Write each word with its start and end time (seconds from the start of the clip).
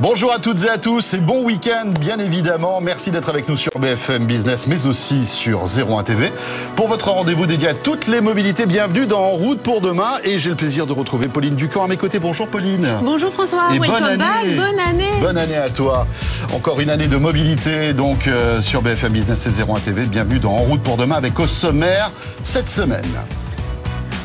Bonjour 0.00 0.32
à 0.32 0.38
toutes 0.38 0.64
et 0.64 0.68
à 0.68 0.78
tous 0.78 1.14
et 1.14 1.18
bon 1.18 1.44
week-end 1.44 1.92
bien 2.00 2.18
évidemment. 2.18 2.80
Merci 2.80 3.10
d'être 3.10 3.28
avec 3.28 3.48
nous 3.48 3.56
sur 3.56 3.70
BFM 3.78 4.26
Business 4.26 4.66
mais 4.66 4.86
aussi 4.86 5.26
sur 5.26 5.64
01 5.64 6.02
TV. 6.02 6.32
Pour 6.76 6.88
votre 6.88 7.10
rendez-vous 7.10 7.46
dédié 7.46 7.68
à 7.68 7.74
toutes 7.74 8.08
les 8.08 8.20
mobilités, 8.20 8.66
bienvenue 8.66 9.06
dans 9.06 9.20
En 9.20 9.30
route 9.30 9.60
pour 9.60 9.80
demain 9.80 10.18
et 10.24 10.38
j'ai 10.38 10.50
le 10.50 10.56
plaisir 10.56 10.86
de 10.86 10.92
retrouver 10.92 11.28
Pauline 11.28 11.54
Ducamp 11.54 11.84
à 11.84 11.88
mes 11.88 11.96
côtés. 11.96 12.18
Bonjour 12.18 12.48
Pauline. 12.48 12.98
Bonjour 13.02 13.32
François, 13.32 13.68
et 13.74 13.78
bonne 13.78 13.90
année. 13.90 14.56
bonne 14.56 14.80
année. 14.80 15.10
Bonne 15.20 15.38
année 15.38 15.56
à 15.56 15.68
toi. 15.68 16.06
Encore 16.54 16.80
une 16.80 16.90
année 16.90 17.06
de 17.08 17.16
mobilité 17.16 17.92
donc 17.92 18.26
euh, 18.26 18.60
sur 18.60 18.82
BFM 18.82 19.12
Business 19.12 19.46
et 19.46 19.62
01 19.62 19.74
TV. 19.74 20.02
Bienvenue 20.08 20.40
dans 20.40 20.52
En 20.52 20.56
route 20.56 20.82
pour 20.82 20.96
demain 20.96 21.16
avec 21.16 21.38
au 21.38 21.46
sommaire 21.46 22.10
cette 22.42 22.68
semaine. 22.68 23.04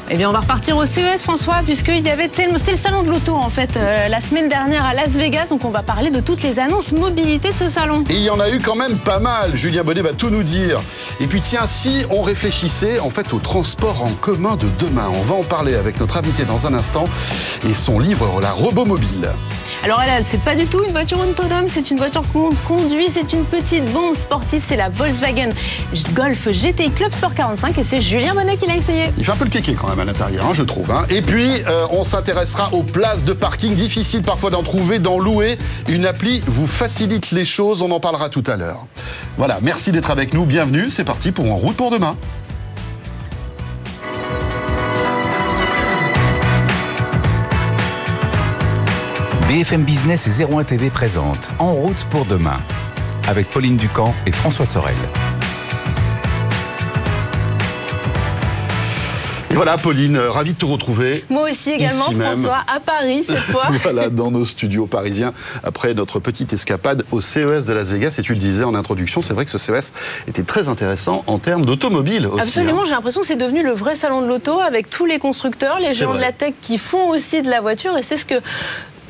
Eh 0.09 0.15
bien, 0.15 0.29
on 0.29 0.31
va 0.31 0.39
repartir 0.39 0.77
au 0.77 0.85
CES, 0.85 1.21
François, 1.21 1.61
puisqu'il 1.65 2.05
y 2.05 2.09
avait 2.09 2.27
le 2.27 2.77
salon 2.77 3.03
de 3.03 3.09
l'auto, 3.09 3.35
en 3.35 3.49
fait, 3.49 3.75
euh, 3.75 4.07
la 4.07 4.21
semaine 4.21 4.47
dernière 4.47 4.85
à 4.85 4.93
Las 4.93 5.09
Vegas. 5.09 5.47
Donc, 5.49 5.65
on 5.65 5.69
va 5.69 5.83
parler 5.83 6.11
de 6.11 6.21
toutes 6.21 6.43
les 6.43 6.59
annonces 6.59 6.93
mobilité 6.93 7.51
ce 7.51 7.69
salon. 7.69 8.05
Et 8.09 8.13
il 8.13 8.23
y 8.23 8.29
en 8.29 8.39
a 8.39 8.49
eu 8.49 8.59
quand 8.59 8.77
même 8.77 8.97
pas 8.99 9.19
mal. 9.19 9.55
Julien 9.55 9.83
Bonnet 9.83 10.01
va 10.01 10.13
tout 10.13 10.29
nous 10.29 10.43
dire. 10.43 10.79
Et 11.19 11.27
puis, 11.27 11.41
tiens, 11.41 11.67
si 11.67 12.05
on 12.09 12.21
réfléchissait, 12.21 12.99
en 12.99 13.09
fait, 13.09 13.33
au 13.33 13.39
transport 13.39 14.01
en 14.01 14.09
commun 14.21 14.55
de 14.55 14.67
demain, 14.79 15.09
on 15.13 15.23
va 15.23 15.35
en 15.35 15.43
parler 15.43 15.75
avec 15.75 15.99
notre 15.99 16.15
invité 16.15 16.43
dans 16.45 16.67
un 16.67 16.73
instant 16.73 17.03
et 17.67 17.73
son 17.73 17.99
livre, 17.99 18.39
La 18.41 18.51
Robot 18.51 18.85
Mobile. 18.85 19.29
Alors 19.83 20.01
elle, 20.01 20.25
c'est 20.29 20.41
pas 20.41 20.55
du 20.55 20.65
tout 20.65 20.83
une 20.83 20.91
voiture 20.91 21.19
autonome, 21.19 21.65
c'est 21.67 21.91
une 21.91 21.97
voiture 21.97 22.23
qu'on 22.33 22.49
conduit, 22.67 23.07
c'est 23.13 23.31
une 23.31 23.45
petite 23.45 23.85
bombe 23.93 24.15
sportive, 24.15 24.63
c'est 24.67 24.75
la 24.75 24.89
Volkswagen 24.89 25.49
Golf 26.13 26.47
GTI 26.47 26.91
Club 26.91 27.13
Sport 27.13 27.35
45 27.35 27.77
et 27.77 27.85
c'est 27.87 28.01
Julien 28.01 28.33
Bonnet 28.33 28.57
qui 28.57 28.65
l'a 28.65 28.75
essayé. 28.75 29.05
Il 29.17 29.23
fait 29.23 29.31
un 29.31 29.35
peu 29.35 29.45
le 29.45 29.51
kéké 29.51 29.75
quand 29.75 29.87
même 29.87 29.99
à 29.99 30.05
l'intérieur, 30.05 30.43
hein, 30.45 30.53
je 30.53 30.63
trouve. 30.63 30.89
Hein. 30.91 31.05
Et 31.09 31.21
puis, 31.21 31.51
euh, 31.67 31.79
on 31.91 32.03
s'intéressera 32.03 32.73
aux 32.73 32.83
places 32.83 33.23
de 33.23 33.33
parking, 33.33 33.75
difficile 33.75 34.23
parfois 34.23 34.49
d'en 34.49 34.63
trouver, 34.63 34.99
d'en 34.99 35.19
louer. 35.19 35.57
Une 35.87 36.05
appli 36.05 36.41
vous 36.47 36.67
facilite 36.67 37.31
les 37.31 37.45
choses, 37.45 37.81
on 37.81 37.91
en 37.91 37.99
parlera 37.99 38.29
tout 38.29 38.43
à 38.47 38.55
l'heure. 38.55 38.87
Voilà, 39.37 39.59
merci 39.61 39.91
d'être 39.91 40.09
avec 40.09 40.33
nous, 40.33 40.45
bienvenue, 40.45 40.87
c'est 40.87 41.03
parti 41.03 41.31
pour 41.31 41.51
En 41.51 41.57
route 41.57 41.77
pour 41.77 41.91
demain. 41.91 42.17
BFM 49.47 49.83
Business 49.83 50.27
et 50.27 50.43
01 50.43 50.65
TV 50.65 50.89
présente 50.89 51.53
En 51.57 51.71
route 51.71 52.03
pour 52.09 52.25
demain 52.25 52.57
avec 53.29 53.49
Pauline 53.49 53.77
Ducamp 53.77 54.13
et 54.25 54.31
François 54.33 54.65
Sorel. 54.65 54.93
Et 59.49 59.53
voilà, 59.53 59.77
Pauline, 59.77 60.17
euh, 60.17 60.29
ravi 60.29 60.51
de 60.51 60.57
te 60.57 60.65
retrouver. 60.65 61.23
Moi 61.29 61.49
aussi 61.49 61.71
également, 61.71 62.11
François, 62.11 62.65
à 62.67 62.81
Paris 62.81 63.23
cette 63.23 63.37
fois. 63.51 63.69
voilà, 63.83 64.09
dans 64.09 64.31
nos 64.31 64.45
studios 64.45 64.85
parisiens, 64.85 65.31
après 65.63 65.93
notre 65.93 66.19
petite 66.19 66.51
escapade 66.51 67.05
au 67.13 67.21
CES 67.21 67.63
de 67.63 67.71
Las 67.71 67.87
Vegas. 67.87 68.15
Et 68.19 68.23
tu 68.23 68.33
le 68.33 68.39
disais 68.39 68.65
en 68.65 68.75
introduction, 68.75 69.21
c'est 69.21 69.33
vrai 69.33 69.45
que 69.45 69.51
ce 69.51 69.57
CES 69.57 69.93
était 70.27 70.43
très 70.43 70.67
intéressant 70.67 71.23
en 71.25 71.39
termes 71.39 71.65
d'automobile 71.65 72.27
aussi. 72.27 72.41
Absolument, 72.41 72.81
hein. 72.81 72.85
j'ai 72.85 72.91
l'impression 72.91 73.21
que 73.21 73.27
c'est 73.27 73.37
devenu 73.37 73.63
le 73.63 73.71
vrai 73.71 73.95
salon 73.95 74.21
de 74.21 74.27
l'auto 74.27 74.59
avec 74.59 74.89
tous 74.89 75.05
les 75.05 75.19
constructeurs, 75.19 75.79
les 75.79 75.93
géants 75.93 76.15
de 76.15 76.19
la 76.19 76.33
tech 76.33 76.53
qui 76.61 76.77
font 76.77 77.07
aussi 77.07 77.41
de 77.41 77.49
la 77.49 77.61
voiture. 77.61 77.97
Et 77.97 78.03
c'est 78.03 78.17
ce 78.17 78.25
que 78.25 78.41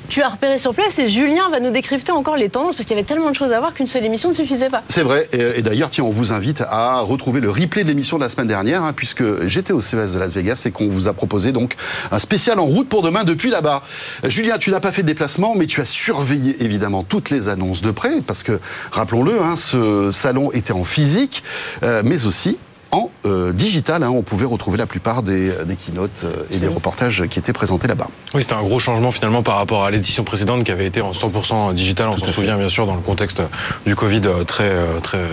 tu 0.09 0.22
as 0.22 0.30
repéré 0.30 0.58
sur 0.58 0.73
place 0.73 0.97
et 1.00 1.09
Julien 1.09 1.50
va 1.50 1.59
nous 1.59 1.72
décrypter 1.72 2.11
encore 2.11 2.38
les 2.38 2.50
tendances 2.50 2.75
parce 2.75 2.88
qu'il 2.88 2.95
y 2.95 3.00
avait 3.00 3.08
tellement 3.08 3.30
de 3.30 3.36
choses 3.36 3.52
à 3.52 3.59
voir 3.59 3.73
qu'une 3.73 3.88
seule 3.88 4.05
émission 4.05 4.30
ne 4.30 4.33
suffisait 4.33 4.69
pas. 4.69 4.83
C'est 4.89 5.03
vrai. 5.03 5.30
Et, 5.33 5.61
d'ailleurs, 5.61 5.89
tiens, 5.89 6.03
on 6.03 6.11
vous 6.11 6.31
invite 6.31 6.61
à 6.61 7.02
retrouver 7.02 7.41
le 7.41 7.50
replay 7.50 7.83
de 7.83 7.89
l'émission 7.89 8.17
de 8.17 8.23
la 8.23 8.30
semaine 8.30 8.47
dernière, 8.47 8.83
hein, 8.83 8.94
puisque 8.94 9.45
j'étais 9.45 9.73
au 9.73 9.81
CES 9.81 10.13
de 10.13 10.19
Las 10.19 10.33
Vegas 10.33 10.63
et 10.66 10.72
qu'on 10.72 10.88
vous 10.88 11.08
a 11.08 11.13
proposé 11.13 11.52
donc 11.52 11.75
un 12.11 12.19
spécial 12.19 12.59
en 12.59 12.66
route 12.66 12.88
pour 12.88 13.02
demain 13.02 13.23
depuis 13.23 13.50
là-bas. 13.50 13.83
Euh, 14.23 14.30
Julien, 14.30 14.58
tu 14.58 14.72
n'as 14.72 14.80
pas 14.80 14.91
fait 14.91 15.02
de 15.02 15.08
déplacement, 15.08 15.55
mais 15.55 15.66
tu 15.66 15.81
as 15.81 15.85
surveillé 15.85 16.63
évidemment 16.63 17.03
toutes 17.03 17.30
les 17.30 17.50
annonces 17.50 17.81
de 17.81 17.91
près, 17.91 18.22
parce 18.22 18.44
que 18.44 18.59
rappelons-le, 18.91 19.41
hein, 19.41 19.55
ce 19.58 20.11
salon 20.11 20.52
était 20.52 20.73
en 20.73 20.83
physique, 20.83 21.44
euh, 21.83 22.02
mais 22.05 22.25
aussi 22.25 22.58
en 22.91 23.09
euh, 23.25 23.53
digital. 23.53 24.03
Hein, 24.03 24.09
on 24.09 24.23
pouvait 24.23 24.45
retrouver 24.45 24.78
la 24.78 24.85
plupart 24.85 25.23
des, 25.23 25.51
des 25.66 25.75
keynotes 25.75 26.23
euh, 26.23 26.44
et 26.51 26.59
des 26.59 26.67
reportages 26.67 27.25
qui 27.29 27.39
étaient 27.39 27.53
présentés 27.53 27.88
là-bas. 27.88 28.09
Oui, 28.34 28.41
c'était 28.41 28.56
un 28.56 28.63
gros 28.63 28.79
changement 28.79 29.12
finalement 29.12 29.44
par 29.44 29.57
rapport 29.57 29.84
à 29.84 29.91
l'édition 29.91 30.23
précédente 30.23 30.63
qui 30.63 30.72
avait 30.72 30.85
été 30.85 31.01
en 31.01 31.12
100% 31.12 31.73
digital. 31.73 32.09
On 32.09 32.17
s'en 32.17 32.31
souvient 32.31 32.57
bien 32.57 32.69
sûr 32.69 32.85
dans 32.85 32.95
le 32.95 33.01
contexte 33.01 33.41
du 33.85 33.95
Covid 33.95 34.22
euh, 34.25 34.44
très 34.44 34.72
très 35.01 35.25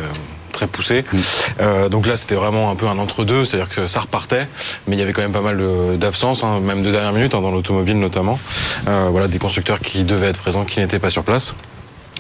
très 0.55 0.67
poussé. 0.67 1.05
Mm. 1.13 1.19
Euh, 1.61 1.89
donc 1.91 2.07
là, 2.07 2.17
c'était 2.17 2.37
vraiment 2.37 2.71
un 2.71 2.77
peu 2.77 2.87
un 2.87 2.99
entre-deux, 2.99 3.45
c'est-à-dire 3.45 3.69
que 3.69 3.87
ça 3.87 4.01
repartait, 4.01 4.47
mais 4.87 4.97
il 4.97 4.99
y 4.99 5.03
avait 5.03 5.13
quand 5.13 5.23
même 5.23 5.33
pas 5.33 5.43
mal 5.43 5.63
d'absences, 5.99 6.43
hein, 6.43 6.61
même 6.61 6.83
de 6.83 6.91
dernière 6.91 7.13
minute, 7.13 7.35
hein, 7.35 7.43
dans 7.43 7.51
l'automobile 7.51 7.99
notamment. 7.99 8.39
Euh, 8.89 9.09
voilà, 9.11 9.29
des 9.29 9.39
constructeurs 9.39 9.81
qui 9.81 10.05
devaient 10.05 10.29
être 10.29 10.41
présents, 10.41 10.65
qui 10.65 10.81
n'étaient 10.81 10.99
pas 10.99 11.11
sur 11.11 11.25
place. 11.25 11.55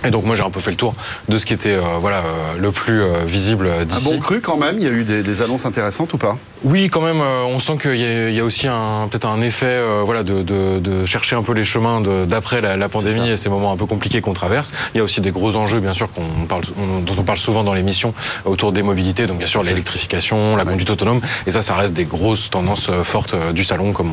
Et 0.04 0.10
donc 0.10 0.25
moi 0.25 0.37
j'ai 0.37 0.42
un 0.42 0.50
peu 0.50 0.60
fait 0.60 0.70
le 0.70 0.76
tour 0.76 0.94
de 1.28 1.38
ce 1.38 1.47
qui 1.47 1.53
était 1.54 1.75
euh, 1.75 1.98
voilà 2.00 2.19
euh, 2.19 2.59
le 2.59 2.72
plus 2.72 3.03
euh, 3.03 3.25
visible 3.25 3.70
d'ici. 3.87 4.09
Un 4.09 4.15
bon 4.15 4.20
cru 4.20 4.41
quand 4.41 4.56
même, 4.56 4.76
il 4.78 4.84
y 4.84 4.88
a 4.88 4.92
eu 4.92 5.04
des, 5.04 5.22
des 5.22 5.42
annonces 5.42 5.66
intéressantes 5.66 6.12
ou 6.12 6.19
pas? 6.19 6.37
Oui 6.62 6.88
quand 6.88 7.03
même, 7.03 7.20
euh, 7.20 7.44
on 7.44 7.59
sent 7.59 7.76
qu'il 7.76 7.97
y, 7.97 8.34
y, 8.34 8.41
a 8.41 8.44
aussi 8.44 8.66
un 8.66 9.06
peut-être 9.10 9.26
un 9.28 9.42
effet 9.42 9.66
euh, 9.66 10.03
voilà 10.04 10.22
de, 10.22 10.42
de, 10.42 10.78
de, 10.78 11.04
chercher 11.04 11.37
un 11.37 11.42
peu 11.42 11.53
les 11.53 11.65
chemins 11.65 12.00
d'après 12.26 12.62
la, 12.62 12.76
la, 12.76 12.88
pandémie 12.88 13.28
et 13.28 13.37
ces 13.37 13.50
moments 13.50 13.72
un 13.72 13.76
peu 13.76 13.87
compliqués 13.87 14.20
qu'on 14.22 14.32
traverse. 14.32 14.72
Il 14.94 14.98
y 14.98 15.00
a 15.00 15.04
aussi 15.04 15.20
des 15.20 15.31
gros 15.31 15.56
enjeux 15.56 15.81
bien 15.81 15.92
sûr 15.92 16.10
qu'on 16.10 16.47
parle 16.47 16.62
on, 16.78 17.00
dont 17.00 17.15
on 17.19 17.22
parle 17.22 17.38
souvent 17.38 17.65
dans 17.65 17.75
l'émission 17.75 18.15
autour 18.47 18.72
des 18.72 18.82
mobilités, 18.82 19.26
donc 19.26 19.38
bien 19.38 19.47
sûr 19.47 19.62
l'électrification, 19.62 20.56
la 20.56 20.65
conduite 20.65 20.88
autonome 20.91 21.21
et 21.47 21.50
ça 21.50 21.60
ça 21.62 21.75
reste 21.75 21.92
des 21.94 22.06
grosses 22.06 22.48
tendances 22.50 22.91
fortes 23.03 23.34
du 23.53 23.65
salon 23.65 23.92
comme 23.92 24.12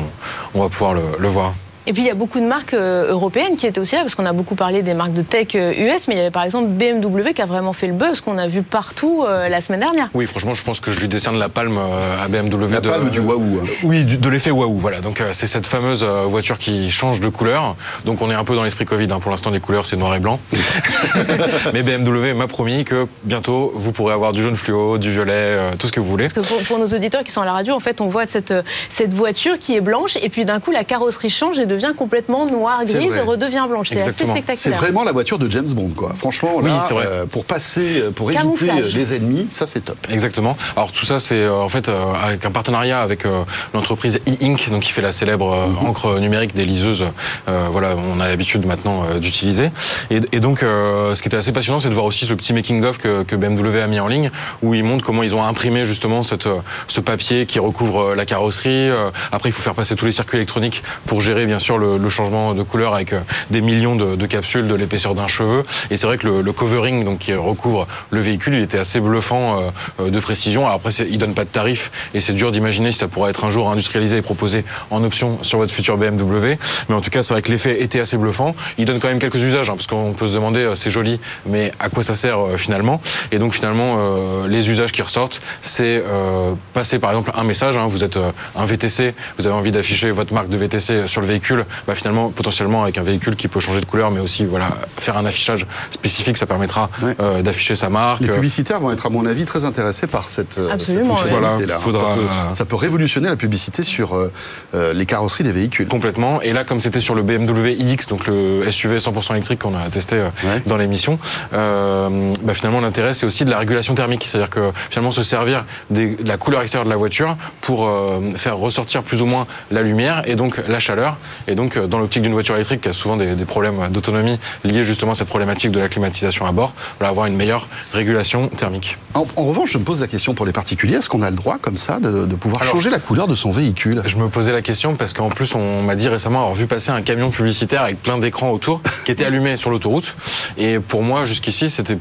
on, 0.54 0.58
on 0.58 0.62
va 0.62 0.68
pouvoir 0.68 0.92
le, 0.94 1.02
le 1.18 1.28
voir. 1.28 1.54
Et 1.86 1.92
puis 1.92 2.02
il 2.02 2.06
y 2.06 2.10
a 2.10 2.14
beaucoup 2.14 2.38
de 2.38 2.44
marques 2.44 2.74
euh, 2.74 3.10
européennes 3.10 3.56
qui 3.56 3.66
étaient 3.66 3.80
aussi 3.80 3.96
là, 3.96 4.02
parce 4.02 4.14
qu'on 4.14 4.24
a 4.24 4.32
beaucoup 4.32 4.54
parlé 4.54 4.82
des 4.82 4.94
marques 4.94 5.14
de 5.14 5.22
tech 5.22 5.48
US, 5.54 5.56
euh, 5.56 5.98
mais 6.06 6.14
il 6.14 6.16
y 6.16 6.20
avait 6.20 6.30
par 6.30 6.44
exemple 6.44 6.68
BMW 6.68 7.32
qui 7.34 7.42
a 7.42 7.46
vraiment 7.46 7.72
fait 7.72 7.88
le 7.88 7.92
buzz 7.92 8.20
qu'on 8.20 8.38
a 8.38 8.46
vu 8.46 8.62
partout 8.62 9.24
euh, 9.26 9.48
la 9.48 9.60
semaine 9.60 9.80
dernière. 9.80 10.08
Oui, 10.14 10.26
franchement, 10.26 10.54
je 10.54 10.62
pense 10.62 10.78
que 10.78 10.92
je 10.92 11.00
lui 11.00 11.08
décerne 11.08 11.38
la 11.38 11.48
palme 11.48 11.78
à 11.78 12.28
BMW. 12.28 12.70
La 12.70 12.80
palme 12.80 13.10
du 13.10 13.18
waouh. 13.18 13.60
Hein. 13.62 13.66
Oui, 13.82 14.04
de 14.04 14.28
l'effet 14.28 14.52
waouh. 14.52 14.78
Voilà. 14.78 15.00
Donc 15.00 15.20
c'est 15.32 15.48
cette 15.48 15.66
fameuse 15.66 16.04
voiture 16.04 16.58
qui 16.58 16.90
change 16.92 17.18
de 17.18 17.28
couleur. 17.28 17.74
Donc 18.04 18.22
on 18.22 18.30
est 18.30 18.34
un 18.34 18.44
peu 18.44 18.54
dans 18.54 18.62
l'esprit 18.62 18.84
Covid. 18.84 19.08
Hein. 19.10 19.18
Pour 19.18 19.32
l'instant, 19.32 19.50
les 19.50 19.60
couleurs 19.60 19.86
c'est 19.86 19.96
noir 19.96 20.14
et 20.14 20.20
blanc. 20.20 20.38
mais 21.74 21.82
BMW 21.82 22.32
m'a 22.34 22.46
promis 22.46 22.84
que 22.84 23.08
bientôt 23.24 23.72
vous 23.74 23.90
pourrez 23.90 24.14
avoir 24.14 24.32
du 24.32 24.42
jaune 24.42 24.56
fluo, 24.56 24.98
du 24.98 25.10
violet, 25.10 25.72
tout 25.78 25.88
ce 25.88 25.92
que 25.92 25.98
vous 25.98 26.08
voulez. 26.08 26.28
Parce 26.28 26.46
que 26.46 26.54
pour, 26.54 26.62
pour, 26.62 26.78
nos 26.78 26.88
auditeurs 26.88 27.24
qui 27.24 27.32
sont 27.32 27.40
à 27.40 27.46
la 27.46 27.52
radio, 27.52 27.74
en 27.74 27.80
fait, 27.80 28.00
on 28.00 28.06
voit 28.06 28.26
cette 28.26 28.54
cette 28.90 29.12
voiture 29.12 29.58
qui 29.58 29.74
est 29.74 29.80
blanche 29.80 30.16
et 30.20 30.28
puis 30.28 30.44
d'un 30.44 30.60
coup 30.60 30.70
la 30.70 30.84
carrosserie 30.84 31.30
change 31.30 31.58
et 31.58 31.66
devient 31.72 31.92
complètement 31.96 32.46
noire, 32.46 32.80
grise, 32.84 33.18
redevient 33.26 33.66
blanche. 33.68 33.88
C'est 33.90 34.02
assez 34.02 34.12
spectaculaire. 34.12 34.56
C'est 34.56 34.70
vraiment 34.70 35.04
la 35.04 35.12
voiture 35.12 35.38
de 35.38 35.48
James 35.50 35.72
Bond, 35.78 35.92
quoi. 35.96 36.12
Franchement, 36.16 36.60
là, 36.60 36.86
oui, 36.90 36.96
euh, 37.04 37.26
pour 37.26 37.44
passer, 37.44 38.04
pour 38.14 38.30
éviter 38.30 38.72
les 38.94 39.14
ennemis, 39.14 39.46
ça 39.50 39.66
c'est 39.66 39.84
top. 39.84 39.98
Exactement. 40.10 40.56
Alors 40.76 40.92
tout 40.92 41.04
ça, 41.04 41.18
c'est 41.20 41.42
euh, 41.42 41.54
en 41.54 41.68
fait 41.68 41.88
euh, 41.88 42.12
avec 42.14 42.44
un 42.44 42.50
partenariat 42.50 43.00
avec 43.00 43.24
euh, 43.24 43.44
l'entreprise 43.74 44.20
e-ink, 44.28 44.68
donc 44.70 44.82
qui 44.82 44.92
fait 44.92 45.02
la 45.02 45.12
célèbre 45.12 45.50
mm 45.54 45.74
-hmm. 45.74 45.88
encre 45.88 46.20
numérique 46.20 46.54
des 46.54 46.64
liseuses. 46.64 47.04
voilà, 47.46 47.90
on 47.96 48.20
a 48.20 48.28
l'habitude 48.28 48.64
maintenant 48.66 48.98
d'utiliser. 49.24 49.70
Et, 50.10 50.20
et, 50.36 50.40
donc, 50.40 50.58
ce 50.60 51.20
qui 51.20 51.28
était 51.28 51.40
assez 51.42 51.52
passionnant, 51.52 51.80
c'est 51.82 51.92
de 51.94 51.98
voir 52.00 52.06
aussi 52.10 52.24
le 52.26 52.36
petit 52.36 52.52
making 52.52 52.84
of 52.84 52.98
que, 52.98 53.12
que, 53.28 53.36
BMW 53.36 53.80
a 53.86 53.86
mis 53.86 54.00
en 54.00 54.08
ligne, 54.14 54.30
où 54.62 54.74
ils 54.74 54.84
montrent 54.84 55.04
comment 55.08 55.22
ils 55.22 55.34
ont 55.34 55.44
imprimé 55.52 55.80
justement 55.84 56.22
cette, 56.22 56.48
ce 56.96 57.00
papier 57.00 57.46
qui 57.50 57.58
recouvre 57.68 57.98
la 58.14 58.24
carrosserie. 58.30 58.90
Après, 59.36 59.48
il 59.50 59.54
faut 59.56 59.64
faire 59.68 59.78
passer 59.82 59.94
tous 59.98 60.06
les 60.10 60.16
circuits 60.20 60.38
électroniques 60.40 60.82
pour 61.08 61.18
gérer 61.20 61.44
bien 61.46 61.60
sûr 61.62 61.78
le, 61.78 62.08
changement 62.10 62.52
de 62.52 62.62
couleur 62.62 62.94
avec 62.94 63.14
des 63.50 63.62
millions 63.62 63.96
de, 63.96 64.26
capsules 64.26 64.68
de 64.68 64.74
l'épaisseur 64.74 65.14
d'un 65.14 65.28
cheveu. 65.28 65.62
Et 65.90 65.96
c'est 65.96 66.06
vrai 66.06 66.18
que 66.18 66.26
le, 66.26 66.52
covering 66.52 67.04
donc, 67.04 67.20
qui 67.20 67.34
recouvre 67.34 67.86
le 68.10 68.20
véhicule, 68.20 68.54
il 68.54 68.62
était 68.62 68.78
assez 68.78 69.00
bluffant 69.00 69.72
euh, 70.00 70.10
de 70.10 70.20
précision. 70.20 70.66
Alors 70.66 70.76
après, 70.76 70.92
il 71.08 71.18
donne 71.18 71.34
pas 71.34 71.44
de 71.44 71.48
tarif 71.48 71.90
et 72.12 72.20
c'est 72.20 72.32
dur 72.32 72.50
d'imaginer 72.50 72.92
si 72.92 72.98
ça 72.98 73.08
pourrait 73.08 73.30
être 73.30 73.44
un 73.44 73.50
jour 73.50 73.70
industrialisé 73.70 74.18
et 74.18 74.22
proposé 74.22 74.64
en 74.90 75.02
option 75.04 75.42
sur 75.42 75.58
votre 75.58 75.72
future 75.72 75.96
BMW. 75.96 76.58
Mais 76.88 76.94
en 76.94 77.00
tout 77.00 77.10
cas, 77.10 77.22
c'est 77.22 77.32
vrai 77.32 77.42
que 77.42 77.50
l'effet 77.50 77.82
était 77.82 78.00
assez 78.00 78.16
bluffant. 78.16 78.54
Il 78.78 78.84
donne 78.84 79.00
quand 79.00 79.08
même 79.08 79.18
quelques 79.18 79.36
usages 79.36 79.70
hein, 79.70 79.74
parce 79.74 79.86
qu'on 79.86 80.12
peut 80.12 80.26
se 80.26 80.34
demander, 80.34 80.60
euh, 80.60 80.74
c'est 80.74 80.90
joli, 80.90 81.20
mais 81.46 81.72
à 81.78 81.88
quoi 81.88 82.02
ça 82.02 82.14
sert 82.14 82.38
euh, 82.38 82.56
finalement? 82.56 83.00
Et 83.30 83.38
donc 83.38 83.54
finalement, 83.54 83.96
euh, 83.98 84.48
les 84.48 84.70
usages 84.70 84.92
qui 84.92 85.02
ressortent, 85.02 85.40
c'est 85.62 86.02
euh, 86.04 86.54
passer 86.72 86.98
par 86.98 87.10
exemple 87.10 87.32
un 87.34 87.44
message. 87.44 87.76
Hein, 87.76 87.86
vous 87.88 88.04
êtes 88.04 88.18
un 88.56 88.64
VTC, 88.64 89.14
vous 89.38 89.46
avez 89.46 89.56
envie 89.56 89.70
d'afficher 89.70 90.10
votre 90.10 90.34
marque 90.34 90.48
de 90.48 90.56
VTC 90.56 91.06
sur 91.06 91.20
le 91.20 91.26
véhicule. 91.26 91.51
Bah, 91.86 91.94
finalement, 91.94 92.30
potentiellement 92.30 92.82
avec 92.82 92.98
un 92.98 93.02
véhicule 93.02 93.36
qui 93.36 93.48
peut 93.48 93.60
changer 93.60 93.80
de 93.80 93.86
couleur, 93.86 94.10
mais 94.10 94.20
aussi 94.20 94.44
voilà 94.44 94.70
faire 94.98 95.16
un 95.16 95.26
affichage 95.26 95.66
spécifique, 95.90 96.36
ça 96.36 96.46
permettra 96.46 96.90
ouais. 97.02 97.14
euh, 97.20 97.42
d'afficher 97.42 97.76
sa 97.76 97.88
marque. 97.88 98.20
Les 98.20 98.28
publicitaires 98.28 98.80
vont 98.80 98.92
être 98.92 99.06
à 99.06 99.10
mon 99.10 99.26
avis 99.26 99.44
très 99.44 99.64
intéressés 99.64 100.06
par 100.06 100.28
cette, 100.28 100.58
Absolument, 100.70 101.18
cette 101.18 101.28
voilà, 101.28 101.58
là. 101.58 101.78
faudra... 101.78 102.00
ça, 102.00 102.14
peut, 102.14 102.54
ça, 102.54 102.64
peut, 102.64 102.76
révolutionner 102.76 103.28
la 103.28 103.36
publicité 103.36 103.82
sur 103.82 104.14
euh, 104.14 104.92
les 104.92 105.06
carrosseries 105.06 105.44
des 105.44 105.52
véhicules. 105.52 105.88
Complètement. 105.88 106.42
Et 106.42 106.52
là, 106.52 106.64
comme 106.64 106.80
c'était 106.80 107.00
sur 107.00 107.14
le 107.14 107.22
BMW 107.22 107.72
iX, 107.78 108.06
donc 108.08 108.26
le 108.26 108.70
SUV 108.70 108.98
100% 108.98 109.32
électrique 109.32 109.60
qu'on 109.60 109.76
a 109.76 109.88
testé 109.90 110.16
euh, 110.16 110.28
ouais. 110.44 110.62
dans 110.66 110.76
l'émission, 110.76 111.18
euh, 111.52 112.32
bah, 112.42 112.54
finalement 112.54 112.80
l'intérêt 112.80 113.12
c'est 113.14 113.26
aussi 113.26 113.44
de 113.44 113.50
la 113.50 113.58
régulation 113.58 113.94
thermique, 113.94 114.26
c'est-à-dire 114.28 114.50
que 114.50 114.72
finalement 114.90 115.12
se 115.12 115.22
servir 115.22 115.64
des, 115.90 116.16
de 116.16 116.28
la 116.28 116.36
couleur 116.36 116.62
extérieure 116.62 116.84
de 116.84 116.90
la 116.90 116.96
voiture 116.96 117.36
pour 117.60 117.86
euh, 117.86 118.32
faire 118.36 118.56
ressortir 118.56 119.02
plus 119.02 119.22
ou 119.22 119.26
moins 119.26 119.46
la 119.70 119.82
lumière 119.82 120.22
et 120.26 120.34
donc 120.34 120.60
la 120.66 120.78
chaleur. 120.78 121.16
Et 121.48 121.54
donc, 121.54 121.78
dans 121.78 121.98
l'optique 121.98 122.22
d'une 122.22 122.32
voiture 122.32 122.54
électrique 122.54 122.82
qui 122.82 122.88
a 122.88 122.92
souvent 122.92 123.16
des, 123.16 123.34
problèmes 123.44 123.88
d'autonomie 123.90 124.38
liés 124.64 124.84
justement 124.84 125.12
à 125.12 125.14
cette 125.14 125.28
problématique 125.28 125.70
de 125.70 125.80
la 125.80 125.88
climatisation 125.88 126.46
à 126.46 126.52
bord, 126.52 126.72
voilà, 126.98 127.10
avoir 127.10 127.26
une 127.26 127.36
meilleure 127.36 127.68
régulation 127.92 128.48
thermique. 128.48 128.98
En, 129.14 129.24
revanche, 129.36 129.72
je 129.72 129.78
me 129.78 129.84
pose 129.84 130.00
la 130.00 130.06
question 130.06 130.34
pour 130.34 130.46
les 130.46 130.52
particuliers, 130.52 130.96
est-ce 130.96 131.08
qu'on 131.08 131.22
a 131.22 131.30
le 131.30 131.36
droit 131.36 131.58
comme 131.58 131.76
ça 131.76 132.00
de, 132.00 132.24
pouvoir 132.34 132.64
changer 132.64 132.90
la 132.90 132.98
couleur 132.98 133.28
de 133.28 133.34
son 133.34 133.52
véhicule? 133.52 134.02
Je 134.06 134.16
me 134.16 134.28
posais 134.28 134.52
la 134.52 134.62
question 134.62 134.94
parce 134.94 135.12
qu'en 135.12 135.28
plus, 135.28 135.54
on 135.54 135.82
m'a 135.82 135.96
dit 135.96 136.08
récemment 136.08 136.40
avoir 136.40 136.54
vu 136.54 136.66
passer 136.66 136.90
un 136.90 137.02
camion 137.02 137.30
publicitaire 137.30 137.82
avec 137.82 138.02
plein 138.02 138.18
d'écrans 138.18 138.50
autour 138.50 138.80
qui 139.04 139.10
était 139.10 139.24
allumé 139.32 139.56
sur 139.56 139.70
l'autoroute. 139.70 140.16
Et 140.56 140.78
pour 140.78 141.02
moi, 141.02 141.24
jusqu'ici, 141.24 141.70
c'était 141.70 141.98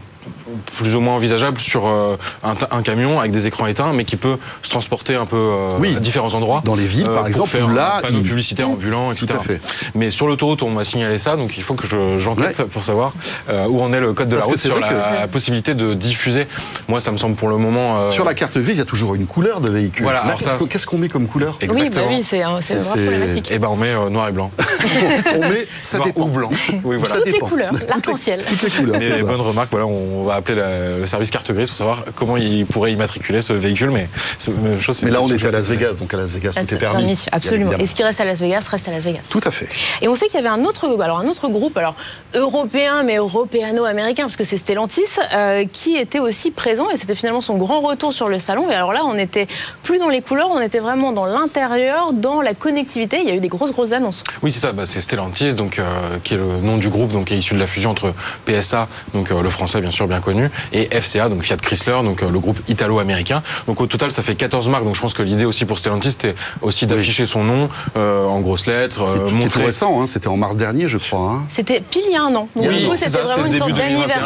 plus 0.77 0.95
ou 0.95 1.01
moins 1.01 1.15
envisageable 1.15 1.59
sur 1.59 1.87
euh, 1.87 2.17
un, 2.43 2.81
camion 2.81 3.19
avec 3.19 3.31
des 3.31 3.47
écrans 3.47 3.67
éteints, 3.67 3.93
mais 3.93 4.05
qui 4.05 4.15
peut 4.15 4.37
se 4.61 4.69
transporter 4.69 5.15
un 5.15 5.25
peu 5.25 5.37
euh, 5.37 5.95
à 5.95 5.99
différents 5.99 6.33
endroits. 6.33 6.61
Dans 6.65 6.75
les 6.75 6.87
villes, 6.87 7.05
par 7.05 7.25
euh, 7.25 7.27
exemple, 7.27 7.49
faire 7.49 7.67
là, 7.67 7.97
un 7.97 8.01
panneau 8.01 8.21
publicitaire 8.21 8.69
ambulant, 8.69 9.11
etc. 9.11 9.33
Mais 9.95 10.11
sur 10.11 10.27
l'autoroute, 10.27 10.63
on 10.63 10.69
m'a 10.69 10.85
signalé 10.85 11.17
ça, 11.17 11.35
donc 11.35 11.57
il 11.57 11.63
faut 11.63 11.75
que 11.75 11.87
j'enquête 12.19 12.63
pour 12.65 12.83
savoir 12.83 13.13
où 13.69 13.81
en 13.81 13.93
est 13.93 13.99
le 13.99 14.13
code 14.13 14.29
de 14.29 14.35
la 14.35 14.43
route 14.43 14.57
sur 14.57 14.79
la, 14.79 15.27
possibilité 15.27 15.73
de 15.73 15.93
diffuser. 15.93 16.47
Moi, 16.87 16.99
ça 16.99 17.11
me 17.11 17.17
semble 17.17 17.35
pour 17.35 17.47
le 17.47 17.57
moment. 17.57 18.11
Sur 18.11 18.25
la 18.25 18.33
carte 18.33 18.57
grise, 18.57 18.75
il 18.75 18.79
y 18.79 18.81
a 18.81 18.85
toujours 18.85 19.15
une 19.15 19.27
couleur 19.27 19.61
de 19.61 19.71
véhicule. 19.71 20.03
Voilà. 20.03 20.23
Qu'est-ce 20.69 20.85
qu'on 20.85 20.97
met 20.97 21.09
comme 21.09 21.27
couleur 21.27 21.57
Exactement. 21.61 22.07
Oui, 22.09 22.23
bah 22.29 22.47
oui 22.49 22.61
c'est 22.61 22.73
une 22.73 22.83
problématique. 22.83 23.51
Et 23.51 23.55
eh 23.55 23.59
ben, 23.59 23.67
on 23.69 23.75
met 23.75 23.93
noir 24.09 24.29
et 24.29 24.31
blanc. 24.31 24.51
on 25.35 25.39
met 25.39 25.67
ça 25.81 25.97
noir 25.97 26.09
ou 26.15 26.25
blanc. 26.25 26.49
Oui, 26.83 26.97
voilà. 26.97 27.15
Toutes 27.15 27.25
les 27.25 27.39
couleurs, 27.39 27.73
l'arc-en-ciel. 27.87 28.43
Toutes 28.47 28.63
les 28.63 28.69
couleurs. 28.69 28.97
Mais 28.99 29.21
bonne 29.21 29.41
remarque. 29.41 29.69
Voilà, 29.71 29.85
on 29.85 30.23
va 30.25 30.40
appeler 30.41 30.61
le 30.99 31.07
service 31.07 31.31
carte 31.31 31.51
grise 31.51 31.69
pour 31.69 31.77
savoir 31.77 32.05
comment 32.15 32.37
il 32.37 32.65
pourrait 32.65 32.91
immatriculer 32.91 33.41
ce 33.41 33.53
véhicule. 33.53 33.91
Mais, 33.91 34.07
chose, 34.79 35.01
mais 35.03 35.11
là, 35.11 35.21
on 35.21 35.29
est 35.29 35.45
à 35.45 35.51
Las 35.51 35.67
Vegas, 35.67 35.93
donc 35.93 36.13
à 36.13 36.17
Las 36.17 36.31
Vegas, 36.31 36.51
tout 36.53 36.73
est 36.73 36.79
permis. 36.79 37.25
absolument. 37.31 37.71
Et 37.79 37.85
ce 37.85 37.95
qui 37.95 38.03
reste 38.03 38.19
à 38.19 38.25
Las 38.25 38.41
Vegas 38.41 38.65
reste 38.69 38.87
à 38.87 38.91
Las 38.91 39.05
Vegas? 39.05 39.21
Tout 39.29 39.41
à 39.43 39.51
fait. 39.51 39.67
Et 40.01 40.07
on 40.07 40.15
sait 40.15 40.27
qu'il 40.27 40.35
y 40.35 40.45
avait 40.45 40.49
un 40.49 40.65
autre, 40.65 41.01
alors 41.01 41.19
un 41.19 41.27
autre 41.27 41.47
groupe, 41.49 41.77
alors 41.77 41.95
européen, 42.33 43.03
mais 43.03 43.17
européano-américain, 43.17 44.23
parce 44.23 44.37
que 44.37 44.43
c'est 44.43 44.57
Stellantis, 44.57 45.17
euh, 45.35 45.65
qui 45.71 45.95
était 45.95 46.19
aussi 46.19 46.51
présent, 46.51 46.89
et 46.89 46.97
c'était 46.97 47.15
finalement 47.15 47.41
son 47.41 47.57
grand 47.57 47.81
retour 47.81 48.13
sur 48.13 48.29
le 48.29 48.39
salon. 48.39 48.69
Et 48.71 48.75
alors 48.75 48.93
là, 48.93 49.01
on 49.05 49.15
n'était 49.15 49.47
plus 49.83 49.99
dans 49.99 50.09
les 50.09 50.21
couleurs, 50.21 50.49
on 50.51 50.61
était 50.61 50.79
vraiment 50.79 51.11
dans 51.11 51.25
l'intérieur, 51.25 52.13
dans 52.13 52.41
la 52.41 52.53
connectivité. 52.53 53.19
Il 53.21 53.27
y 53.27 53.31
a 53.31 53.35
eu 53.35 53.39
des 53.39 53.47
grosses, 53.47 53.71
grosses 53.71 53.91
annonces. 53.91 54.23
Oui, 54.41 54.51
c'est 54.51 54.59
ça. 54.59 54.71
Bah, 54.71 54.83
c'est 54.85 55.01
Stellantis, 55.01 55.55
donc, 55.55 55.79
euh, 55.79 56.17
qui 56.23 56.33
est 56.33 56.37
le 56.37 56.59
nom 56.61 56.77
du 56.77 56.89
groupe, 56.89 57.11
donc, 57.11 57.25
qui 57.25 57.33
est 57.33 57.37
issu 57.37 57.53
de 57.53 57.59
la 57.59 57.67
fusion 57.67 57.91
entre 57.91 58.13
PSA, 58.45 58.87
donc 59.13 59.31
euh, 59.31 59.41
le 59.41 59.49
français 59.49 59.81
bien 59.81 59.91
sûr 59.91 60.07
bien 60.07 60.21
connu, 60.21 60.30
et 60.73 60.89
FCA, 61.01 61.29
donc 61.29 61.43
Fiat 61.43 61.57
Chrysler, 61.57 61.99
donc 62.03 62.21
le 62.21 62.39
groupe 62.39 62.59
italo-américain. 62.67 63.43
Donc 63.67 63.81
au 63.81 63.87
total, 63.87 64.11
ça 64.11 64.21
fait 64.21 64.35
14 64.35 64.69
marques. 64.69 64.83
Donc 64.83 64.95
je 64.95 65.01
pense 65.01 65.13
que 65.13 65.23
l'idée 65.23 65.45
aussi 65.45 65.65
pour 65.65 65.79
Stellantis, 65.79 66.11
c'était 66.11 66.35
aussi 66.61 66.87
d'afficher 66.87 67.25
son 67.25 67.43
nom 67.43 67.69
en 67.95 68.39
grosses 68.39 68.67
lettres. 68.67 69.01
C'est 69.27 69.49
tout 69.49 69.59
récent, 69.59 70.01
hein. 70.01 70.07
c'était 70.07 70.27
en 70.27 70.37
mars 70.37 70.55
dernier, 70.55 70.87
je 70.87 70.97
crois. 70.97 71.19
Hein. 71.19 71.45
C'était 71.49 71.81
pile 71.81 72.03
il 72.07 72.13
y 72.13 72.17
a 72.17 72.23
un 72.23 72.35
an. 72.35 72.47
Donc 72.55 72.65
oui, 72.67 72.79
du 72.79 72.87
coup, 72.87 72.95
c'était 72.95 73.17
vraiment 73.17 73.45
une 73.45 73.57
sorte 73.57 73.73
d'anniversaire 73.73 74.21